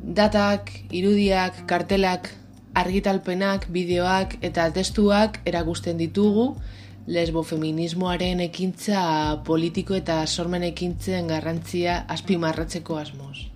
[0.00, 2.28] Datak, irudiak, kartelak,
[2.74, 6.50] argitalpenak, bideoak eta testuak erakusten ditugu
[7.06, 9.00] lesbofeminismoaren ekintza
[9.46, 13.53] politiko eta sormen ekintzen garrantzia azpimarratzeko asmoz.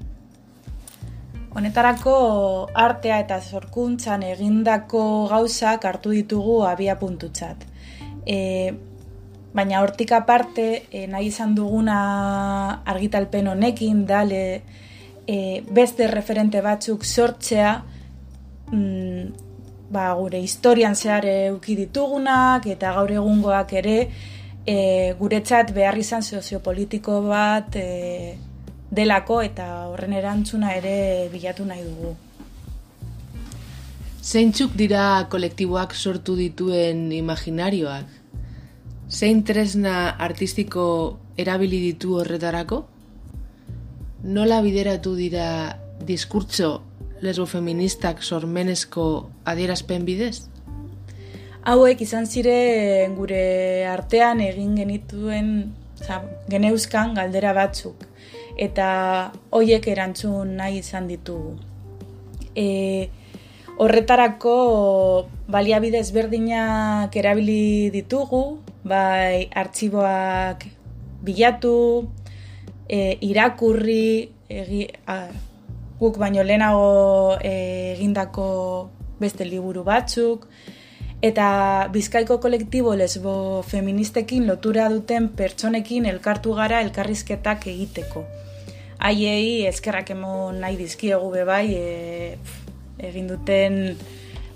[1.57, 2.15] Honetarako
[2.77, 7.65] artea eta zorkuntzan egindako gauzak hartu ditugu abia puntutzat.
[8.27, 8.39] E,
[9.57, 11.99] baina hortik aparte, e, nahi izan duguna
[12.85, 14.63] argitalpen honekin, dale,
[15.27, 17.73] e, beste referente batzuk sortzea,
[18.71, 19.49] mm,
[19.91, 23.97] ba, gure historian zehar euki ditugunak eta gaur egungoak ere
[24.69, 28.37] e, guretzat behar izan soziopolitiko bat e,
[28.91, 32.15] delako eta horren erantzuna ere bilatu nahi dugu.
[34.29, 38.09] Zeintzuk dira kolektiboak sortu dituen imaginarioak?
[39.09, 40.85] Zein tresna artistiko
[41.37, 42.83] erabili ditu horretarako?
[44.25, 46.83] Nola bideratu dira diskurtso
[47.25, 49.07] lesbofeministak sormenezko
[49.49, 50.49] adierazpen bidez?
[51.69, 55.51] Hauek izan ziren gure artean egin genituen
[56.05, 58.08] za, geneuzkan galdera batzuk
[58.59, 58.89] eta
[59.55, 61.55] hoiek erantzun nahi izan ditugu.
[62.59, 63.09] E,
[63.79, 64.55] horretarako
[65.49, 70.67] baliabide ezberdinak erabili ditugu, bai artxiboak
[71.23, 72.09] bilatu,
[72.89, 75.21] e, irakurri, egi, a,
[76.01, 77.55] guk baino lehenago e,
[77.95, 78.49] egindako
[79.23, 80.49] beste liburu batzuk,
[81.23, 81.47] eta
[81.95, 88.27] bizkaiko kolektibo lesbo feministekin lotura duten pertsonekin elkartu gara elkarrizketak egiteko
[88.99, 92.39] haiei eskerrak emon nahi dizkiegu be bai e,
[92.99, 93.97] egin duten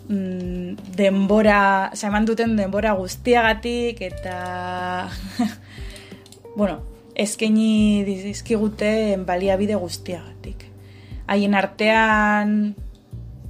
[0.08, 5.08] mm, denbora, sa eman duten denbora guztiagatik eta
[6.58, 6.80] bueno,
[7.14, 10.66] eskaini dizkigute baliabide guztiagatik.
[11.30, 12.74] Haien artean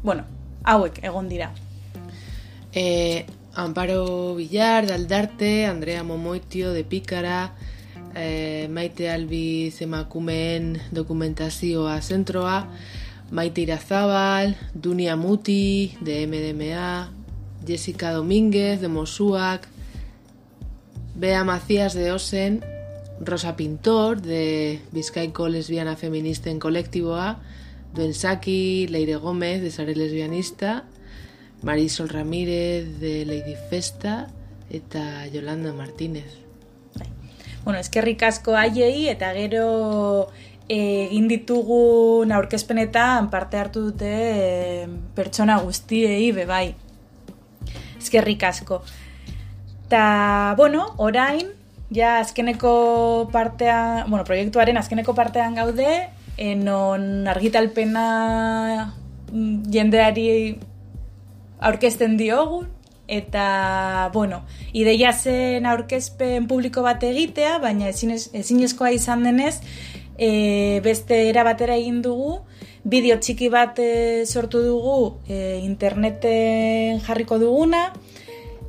[0.02, 0.24] bueno,
[0.64, 1.52] hauek egon dira.
[2.72, 7.52] E, Amparo Villar, Daldarte, Andrea Momoitio, de Pícara,
[8.14, 12.68] e, maite albiz emakumeen dokumentazioa zentroa,
[13.30, 17.10] maite irazabal, Dunia Muti, de MDMA,
[17.66, 19.68] Jessica Domínguez, de Mosuak,
[21.14, 22.64] Bea Macías de Osen,
[23.20, 27.38] Rosa Pintor, de Bizkaiko Lesbiana Feministen Kolektiboa,
[27.94, 30.84] Duen Saki, Leire Gómez, de Sare Lesbianista,
[31.62, 34.28] Marisol Ramírez, de Lady Festa,
[34.70, 36.41] eta Yolanda Martínez
[37.64, 39.66] bueno, eskerrik asko haiei eta gero
[40.68, 46.74] eh, egin ditugun aurkezpenetan parte hartu dute e, pertsona guztiei be bai.
[47.98, 48.82] Eskerrik asko.
[49.88, 51.52] Ta, bueno, orain
[51.92, 56.08] ja azkeneko partea, bueno, proiektuaren azkeneko partean gaude,
[56.40, 58.06] enon argitalpena
[59.30, 60.28] mm, jendeari
[61.60, 62.70] aurkezten diogun,
[63.12, 69.58] eta, bueno, ideia zen aurkezpen publiko bat egitea, baina ezinezkoa izan denez,
[70.16, 72.38] e, beste era batera egin dugu,
[72.88, 74.96] bideo txiki bat e, sortu dugu
[75.28, 77.90] e, interneten jarriko duguna,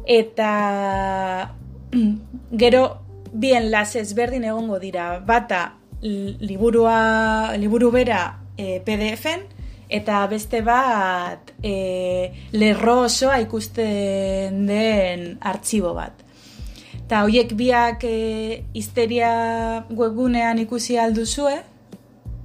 [0.04, 1.56] eta
[2.66, 2.84] gero
[3.32, 9.48] bien las ezberdin egongo dira, bata liburua, liburu bera e, PDF-en,
[9.94, 16.14] eta beste bat e, lerro osoa ikusten den artxibo bat.
[17.10, 21.62] Ta hoiek biak e, histeria webgunean ikusi alduzue?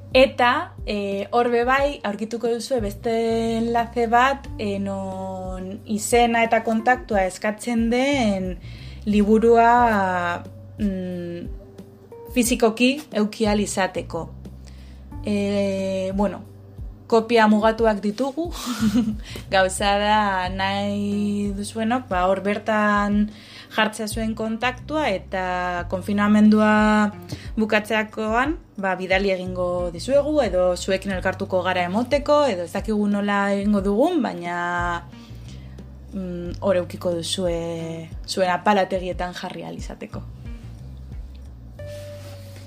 [0.10, 3.14] Eta e, horbe bai aurkituko duzu beste
[3.60, 8.58] enlace bat e, non izena eta kontaktua eskatzen den
[9.10, 9.72] liburua
[10.78, 11.40] mm,
[12.34, 14.30] fizikoki eukial izateko.
[15.26, 16.44] E, bueno,
[17.10, 18.54] kopia mugatuak ditugu,
[19.54, 20.20] gauza da
[20.54, 23.26] nahi duzuenok, ba, hor bertan
[23.74, 27.10] jartzea zuen kontaktua eta konfinamendua
[27.58, 33.82] bukatzeakoan ba, bidali egingo dizuegu edo zuekin elkartuko gara emoteko edo ez dakigu nola egingo
[33.86, 34.60] dugun, baina
[36.14, 40.22] mm, oreukiko duzue zuen apalategietan jarri alizateko.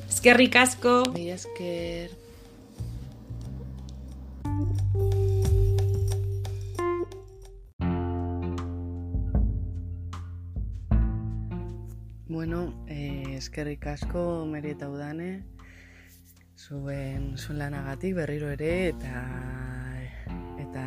[0.09, 1.03] Eskerrik asko!
[1.14, 2.11] Mila esker!
[12.32, 15.43] Bueno, eh, eskerrik asko meri eta udane,
[16.57, 19.24] zuen, zuen lanagatik berriro ere, eta,
[20.62, 20.86] eta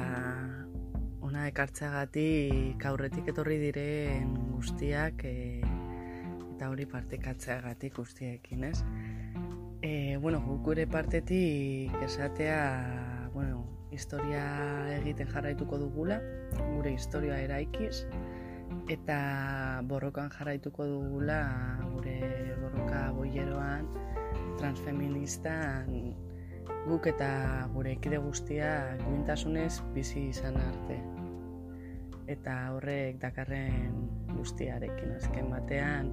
[1.52, 5.62] ekartzeagatik aurretik etorri diren guztiak e,
[6.56, 8.80] eta hori partekatzeagatik guztiekin, ez?
[9.82, 12.62] E, bueno, gure partetik esatea,
[13.34, 14.46] bueno, historia
[14.96, 16.22] egiten jarraituko dugula,
[16.58, 18.06] gure historia eraikiz,
[18.90, 21.40] eta borrokan jarraituko dugula
[21.94, 22.18] gure
[22.62, 23.88] borroka boieroan
[24.60, 26.16] transfeministan
[26.86, 27.30] guk eta
[27.74, 28.72] gure ekide guztia
[29.06, 31.00] guintasunez bizi izan arte.
[32.26, 33.94] Eta horrek dakarren
[34.34, 36.10] guztiarekin azken batean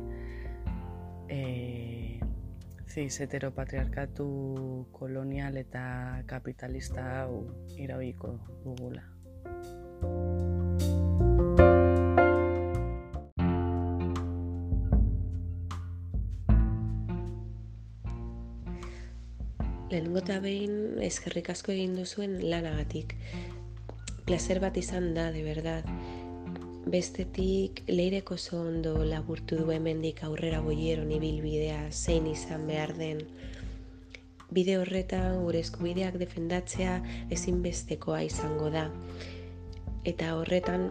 [1.33, 2.21] e,
[2.93, 4.27] ziz heteropatriarkatu
[4.93, 5.85] kolonial eta
[6.29, 7.41] kapitalista hau
[7.81, 8.35] iraoiko
[8.65, 9.07] dugula.
[19.93, 23.17] Lehenengo eta behin eskerrik asko egin duzuen lanagatik.
[24.25, 25.87] Placer bat izan da, de verdad.
[26.87, 33.23] Bestetik, leireko oso ondo laburtu du hemendik aurrera boieron ibilbidea zein izan behar den.
[34.53, 37.01] Bide horretan gure eskubideak defendatzea
[37.35, 38.89] ezinbestekoa izango da.
[40.05, 40.91] Eta horretan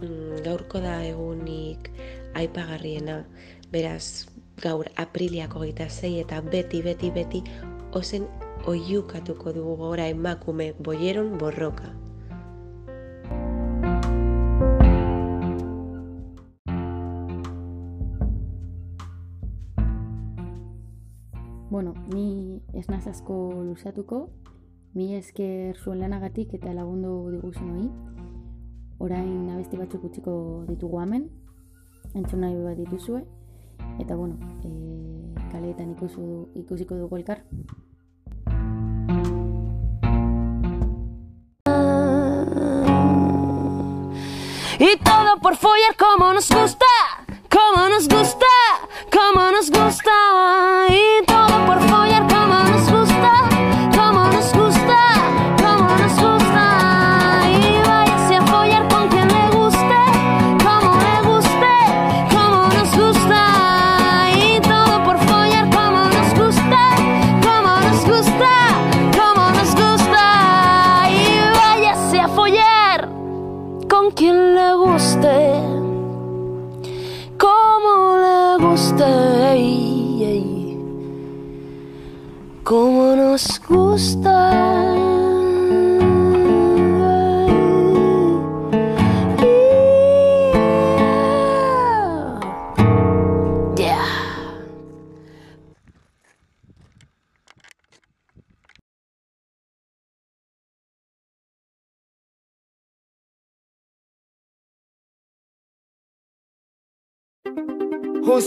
[0.00, 1.90] mm, gaurko da egunik
[2.38, 3.22] aipagarriena,
[3.70, 4.28] beraz
[4.62, 7.42] gaur apriliako gita zei eta beti, beti, beti,
[7.92, 8.26] ozen
[8.66, 11.90] oiukatuko dugu gora emakume boieron borroka.
[21.70, 24.28] Bueno, ni ez naz asko luzatuko,
[24.94, 27.88] mi esker zuen lanagatik eta lagundu diguzen hori.
[29.00, 30.34] Orain abesti batzuk utziko
[30.68, 31.30] ditugu hemen,
[32.14, 33.24] entzun nahi bat dituzue,
[33.98, 34.70] eta bueno, e,
[35.50, 37.42] kaleetan ikusu, ikusiko dugu elkar.
[44.82, 46.84] Y todo por follar como nos gusta,
[47.48, 48.46] como nos gusta,
[49.12, 50.71] como nos gusta.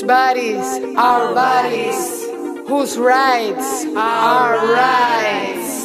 [0.06, 0.66] Bodies
[0.98, 2.26] are bodies,
[2.68, 5.84] whose rights are rights.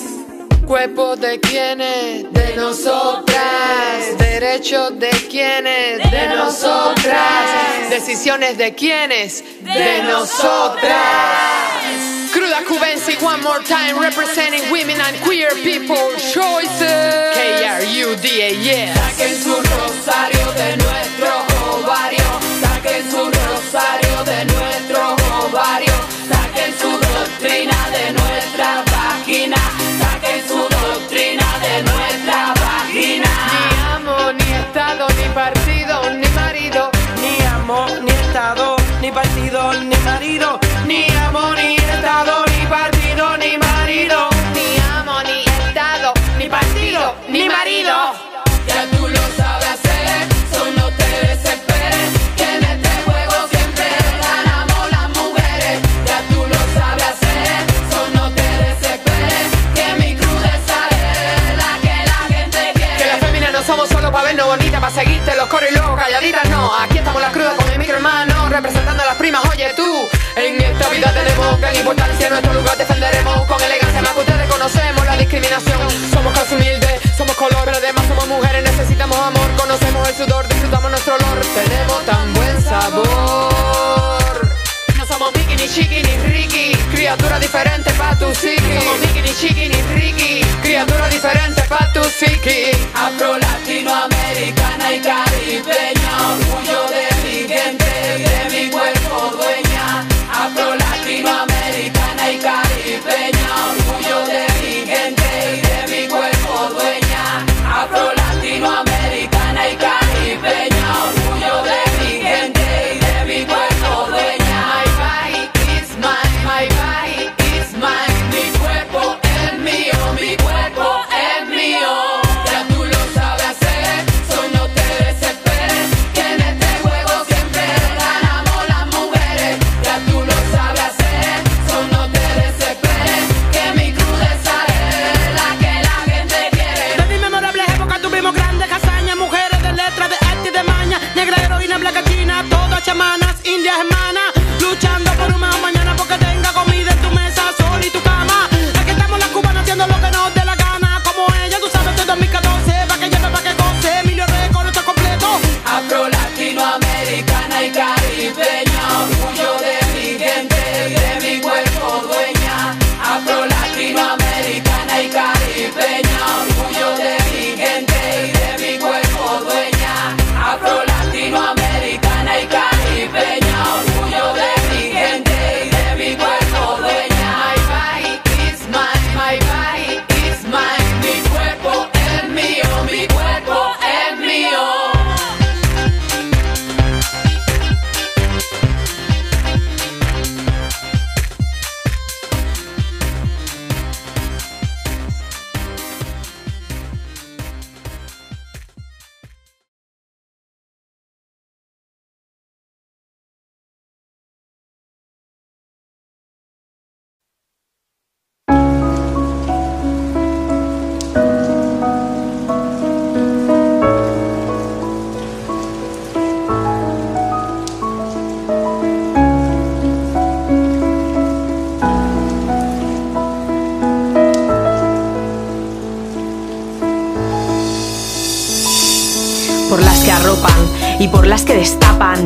[0.67, 4.19] Cuerpo de quienes, de nosotras.
[4.19, 7.91] Derechos de quienes, de nosotras.
[7.91, 11.81] Decisiones de quienes, de nosotras.
[12.33, 15.97] Cruda Cubensi, one more time, representing women and queer people
[16.33, 17.35] choices.
[17.35, 18.95] K-R-U-D-A, yeah.
[18.95, 21.40] Saquen su rosario de nuestro
[39.21, 44.19] partido, ni marido, Ni amo, ni estado, ni partido, ni marido.
[44.55, 47.95] Ni amo, ni estado, ni partido, ni marido.
[48.67, 52.09] Ya tú lo sabes hacer, so no te desesperes,
[52.39, 53.87] que en este juego siempre
[54.27, 55.77] ganamos las mujeres.
[56.09, 57.61] Ya tú lo sabes hacer,
[57.91, 59.47] so no te desesperes,
[59.77, 63.27] que mi crudeza es la que la gente Que las quiere.
[63.27, 66.73] féminas no somos solo para vernos bonitas, para seguirte los coros y luego calladitas, no.
[69.21, 70.09] Primas, oye tú.
[70.35, 73.47] En esta vida tenemos gran importancia, nuestro lugar defenderemos.
[73.47, 75.91] Con elegancia, más que ustedes conocemos la discriminación.
[76.11, 81.15] Somos casi humildes, somos color, además somos mujeres, necesitamos amor, conocemos el sudor, disfrutamos nuestro
[81.17, 84.57] olor, tenemos tan buen sabor.
[84.97, 86.73] No somos Mickey, ni Chiqui, ni Ricky.
[86.91, 90.41] Criatura diferente pa' tu psiqui somos Mickey, ni Chiqui, ni Ricky.
[90.63, 97.80] Criatura diferente pa' tu psiqui Afro, latinoamericana y caribeña, orgullo de mi gente,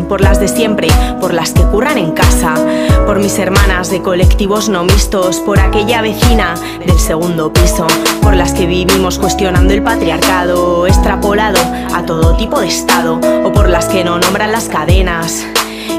[0.05, 0.89] por las de siempre,
[1.21, 2.55] por las que curran en casa,
[3.07, 7.87] por mis hermanas de colectivos no mixtos, por aquella vecina del segundo piso,
[8.23, 11.59] por las que vivimos cuestionando el patriarcado extrapolado
[11.95, 15.47] a todo tipo de estado, o por las que no nombran las cadenas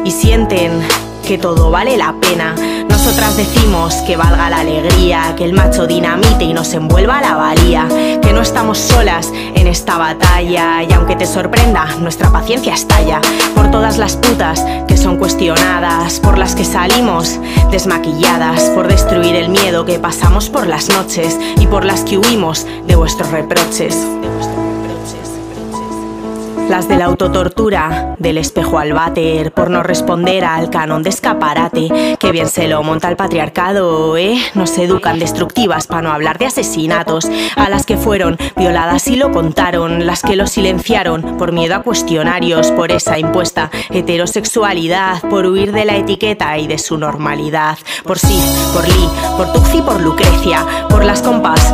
[0.04, 0.82] y sienten
[1.26, 2.56] que todo vale la pena.
[2.88, 7.88] Nosotras decimos que valga la alegría, que el macho dinamite y nos envuelva la valía,
[8.22, 13.22] que no estamos solas en esta batalla y aunque te sorprenda, nuestra paciencia estalla
[13.56, 17.40] por todas las putas que son cuestionadas, por las que salimos
[17.72, 22.68] desmaquilladas, por destruir el miedo que pasamos por las noches y por las que huimos
[22.86, 23.98] de vuestros reproches.
[26.70, 32.18] Las de la autotortura, del espejo al váter, por no responder al canon de escaparate,
[32.20, 34.38] que bien se lo monta el patriarcado, ¿eh?
[34.56, 39.32] Nos educan destructivas para no hablar de asesinatos, a las que fueron violadas y lo
[39.32, 45.72] contaron, las que lo silenciaron por miedo a cuestionarios, por esa impuesta heterosexualidad, por huir
[45.72, 48.40] de la etiqueta y de su normalidad, por sí,
[48.74, 51.74] por Lee, por Tuxi, por Lucrecia, por las compas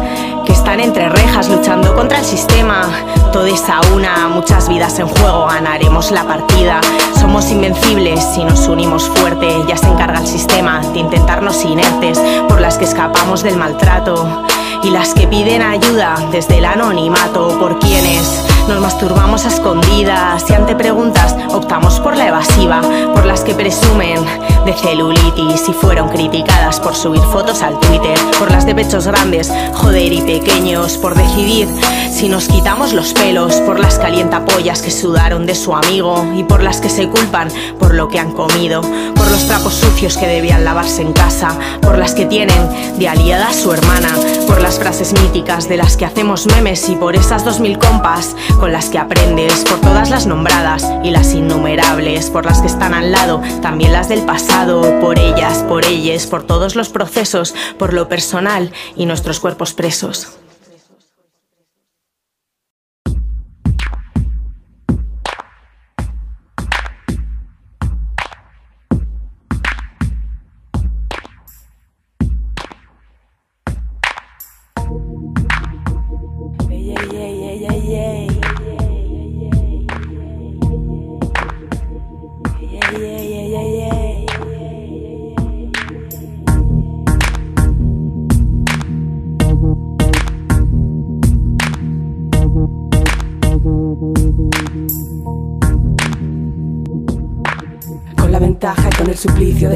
[0.71, 2.87] están entre rejas luchando contra el sistema.
[3.33, 6.79] Toda esa una, muchas vidas en juego, ganaremos la partida.
[7.19, 9.53] Somos invencibles si nos unimos fuerte.
[9.67, 12.17] Ya se encarga el sistema de intentarnos inertes,
[12.47, 14.45] por las que escapamos del maltrato
[14.81, 20.53] y las que piden ayuda desde el anonimato, por quienes nos masturbamos a escondidas y
[20.53, 22.81] ante preguntas optamos por la evasiva,
[23.13, 24.19] por las que presumen
[24.65, 29.51] de celulitis y fueron criticadas por subir fotos al Twitter, por las de pechos grandes,
[29.73, 31.67] joder y pequeños, por decidir
[32.11, 36.61] si nos quitamos los pelos, por las calientapollas que sudaron de su amigo y por
[36.61, 37.49] las que se culpan
[37.79, 38.81] por lo que han comido,
[39.15, 43.49] por los trapos sucios que debían lavarse en casa, por las que tienen de aliada
[43.49, 44.09] a su hermana,
[44.47, 48.35] por las frases míticas de las que hacemos memes y por esas dos mil compas
[48.59, 52.93] con las que aprendes, por todas las nombradas y las innumerables, por las que están
[52.93, 57.93] al lado, también las del pasado, por ellas, por ellas, por todos los procesos, por
[57.93, 60.37] lo personal y nuestros cuerpos presos.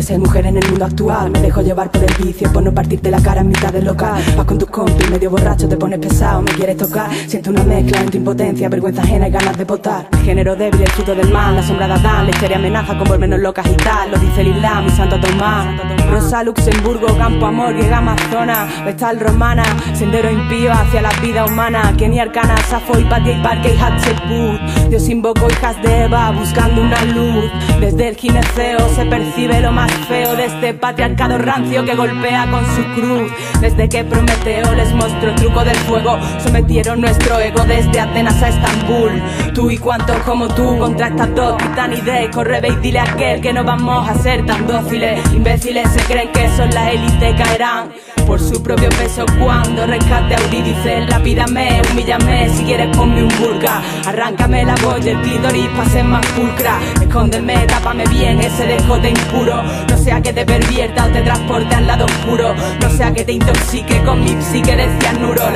[0.05, 1.31] Ser mujer en el mundo actual.
[1.31, 4.23] Me dejo llevar por el vicio, por no partirte la cara en mitad del local.
[4.37, 7.09] Vas con tus compis, medio borracho, te pones pesado, me quieres tocar.
[7.27, 10.07] Siento una mezcla en tu impotencia, vergüenza ajena y ganas de votar.
[10.23, 13.39] Género débil, el fruto del mal, la sombra de Adán La historia amenaza con volvernos
[13.39, 14.11] locas y tal.
[14.11, 15.81] Lo dice el Islam y Santo Tomás.
[16.11, 21.93] Rosa, Luxemburgo, Campo Amor, llega Amazona Vestal Romana, sendero impío hacia la vida humana.
[21.97, 24.89] Kenia Arcana, Safo, Hipatia y Parque y Hatshepsut.
[24.89, 27.51] Dios invoco hijas de Eva buscando una luz.
[27.79, 32.65] Desde el gineceo se percibe lo más feo de este patriarcado rancio que golpea con
[32.75, 33.31] su cruz.
[33.61, 38.49] Desde que Prometeo les mostró el truco del fuego Sometieron nuestro ego desde Atenas a
[38.49, 39.21] Estambul.
[39.53, 43.41] Tú y cuantos como tú contra estas dos titanides Corre ve y dile a aquel
[43.41, 45.19] que no vamos a ser tan dóciles.
[45.33, 47.91] Imbéciles se creen que son la élite caerán
[48.25, 53.81] por su propio peso cuando rescate a Eurídice Lápidame, humíllame, si quieres ponme un burka
[54.05, 56.79] Arráncame la voz el clítoris pa' ser más pulcra.
[57.01, 59.63] Escóndeme, tápame bien ese dejote impuro.
[59.89, 62.53] No sea que te pervierta o te transporte al lado oscuro.
[62.81, 65.49] No sea que te intoxique con mi psique de cianuro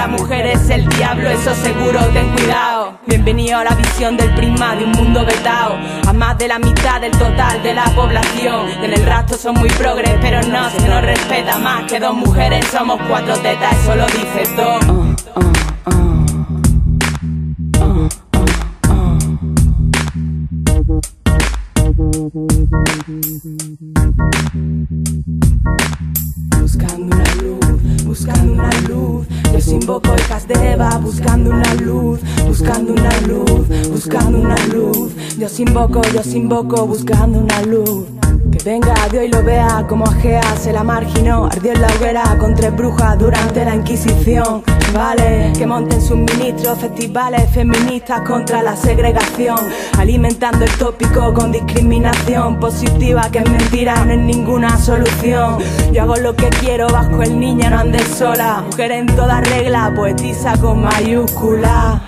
[0.80, 2.98] El diablo, eso seguro, ten cuidado.
[3.06, 5.78] Bienvenido a la visión del prisma de un mundo vetado.
[6.08, 8.70] A más de la mitad del total de la población.
[8.82, 12.66] En el rastro son muy progres, pero no se nos respeta más que dos mujeres.
[12.68, 14.80] Somos cuatro tetas, eso lo dice todo.
[26.62, 27.29] Buscando una
[29.66, 35.12] Yo invoco hijas de Eva, buscando una luz, buscando una luz, buscando una luz.
[35.38, 38.19] Yo invoco, yo invoco, buscando una luz.
[38.66, 41.46] Venga Dios y lo vea como Agea se la marginó.
[41.46, 44.64] Ardió en la hoguera con tres brujas durante la Inquisición.
[44.94, 49.58] Vale, que monten suministros, festivales feministas contra la segregación.
[49.98, 55.60] Alimentando el tópico con discriminación positiva Que es mentira, no es ninguna solución.
[55.94, 58.64] Yo hago lo que quiero bajo el niño, no andes sola.
[58.66, 62.02] Mujer en toda regla, poetisa con mayúscula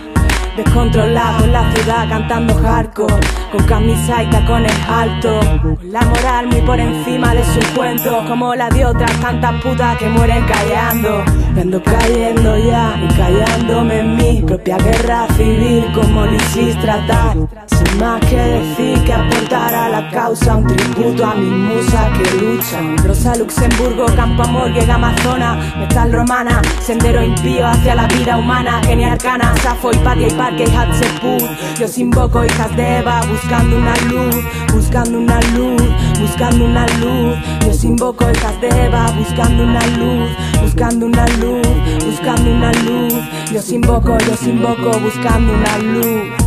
[0.63, 3.15] Descontrolado en la ciudad cantando hardcore
[3.51, 5.43] Con camisa y tacones altos.
[5.81, 10.07] La moral muy por encima de sus cuentos Como la de otras tantas putas que
[10.07, 11.23] mueren callando.
[11.55, 17.99] Y ando cayendo ya y callándome en mi propia guerra civil Como Lisis tratar Sin
[17.99, 22.97] más que decir que aportar a la causa Un tributo a mi musa que luchan.
[22.99, 29.13] Rosa Luxemburgo, Campo Amor, Llega Amazona Metal Romana, sendero impío hacia la vida humana Genia
[29.13, 34.35] Arcana, Safo y Patia y Hatshepsut Yo os invoco hijas de Eva buscando una luz
[34.73, 35.81] Buscando una luz,
[36.19, 37.37] buscando una luz.
[37.61, 40.29] Yo invoco hijas de Eva buscando una luz
[40.61, 41.67] Buscando una luz,
[42.05, 43.13] buscando una luz.
[43.51, 46.40] Yo invoco, yo invoco buscando una luz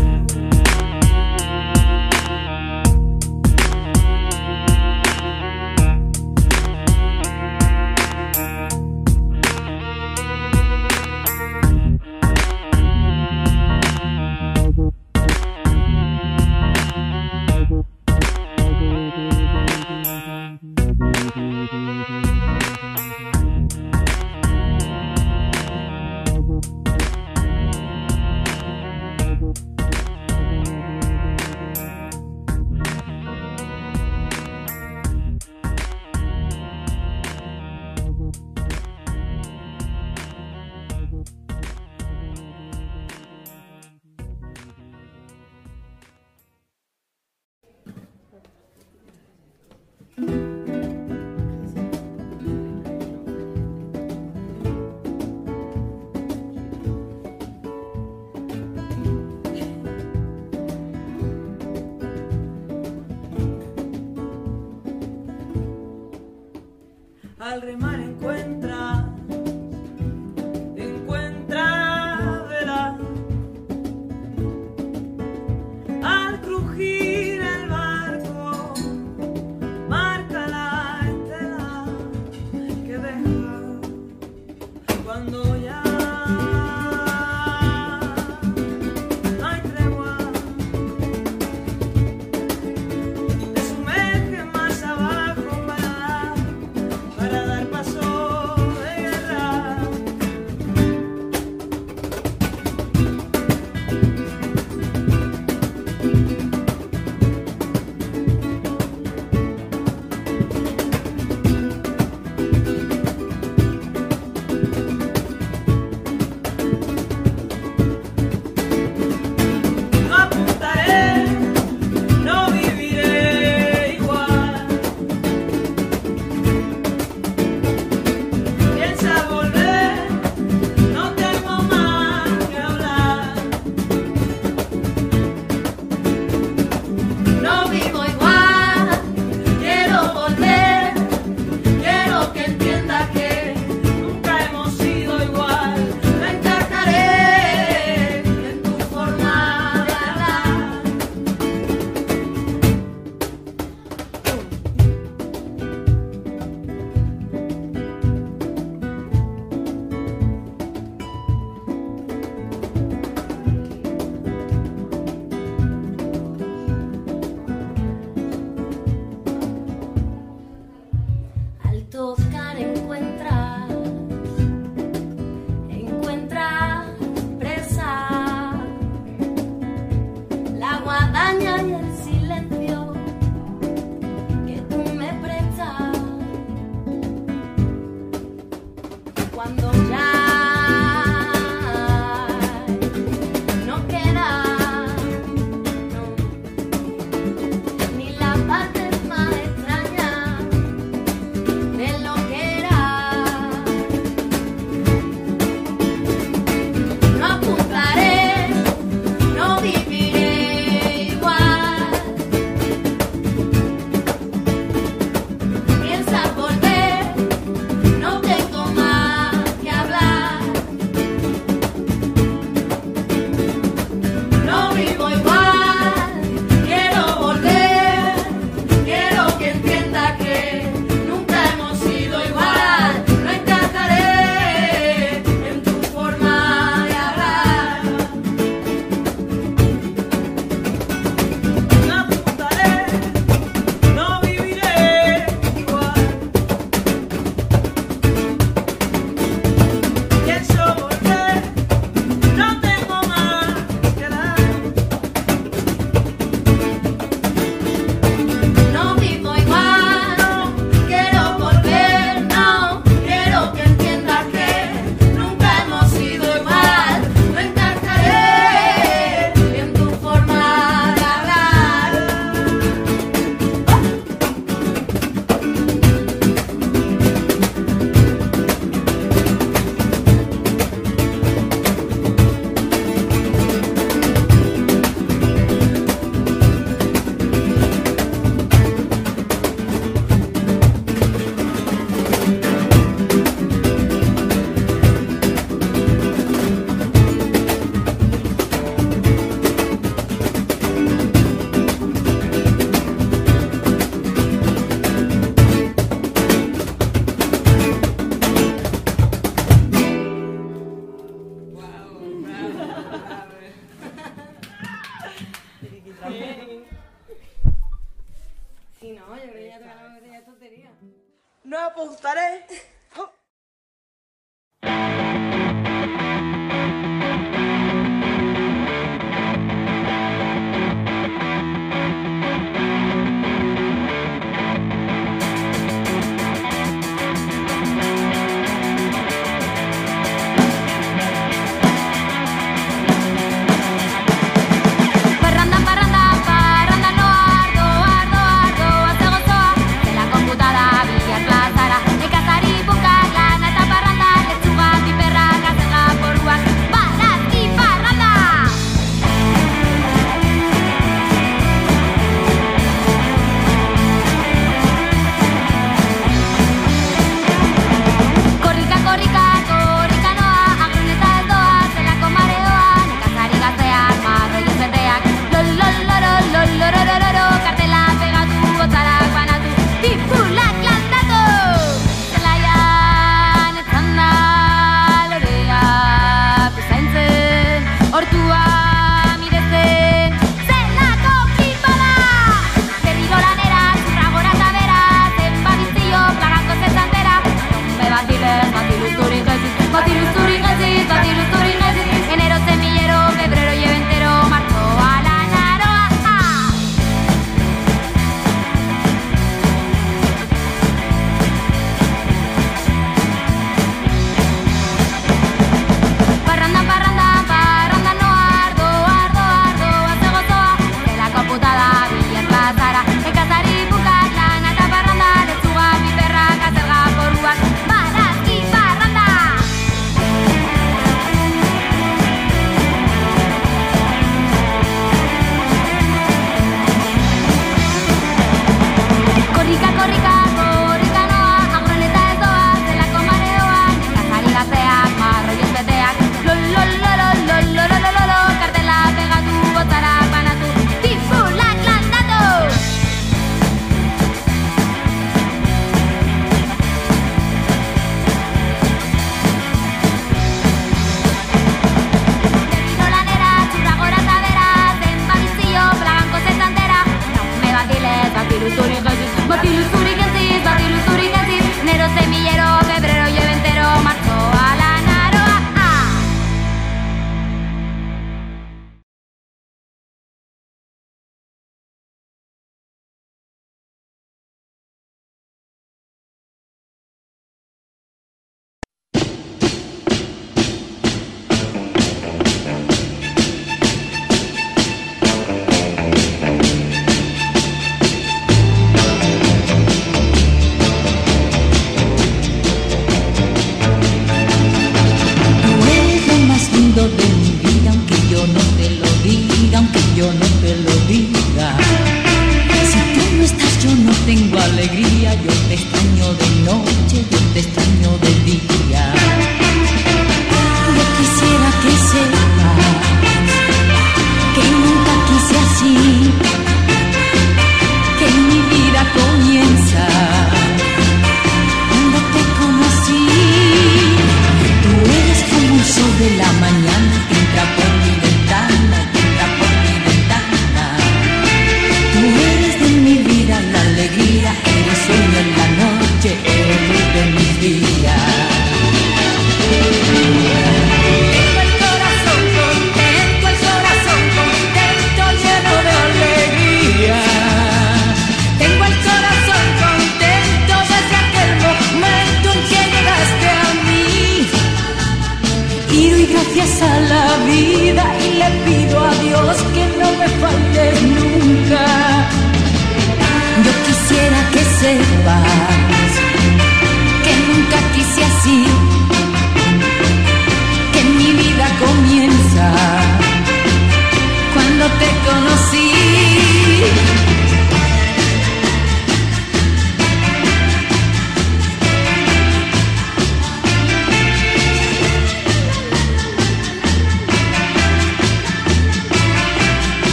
[574.72, 575.83] sepa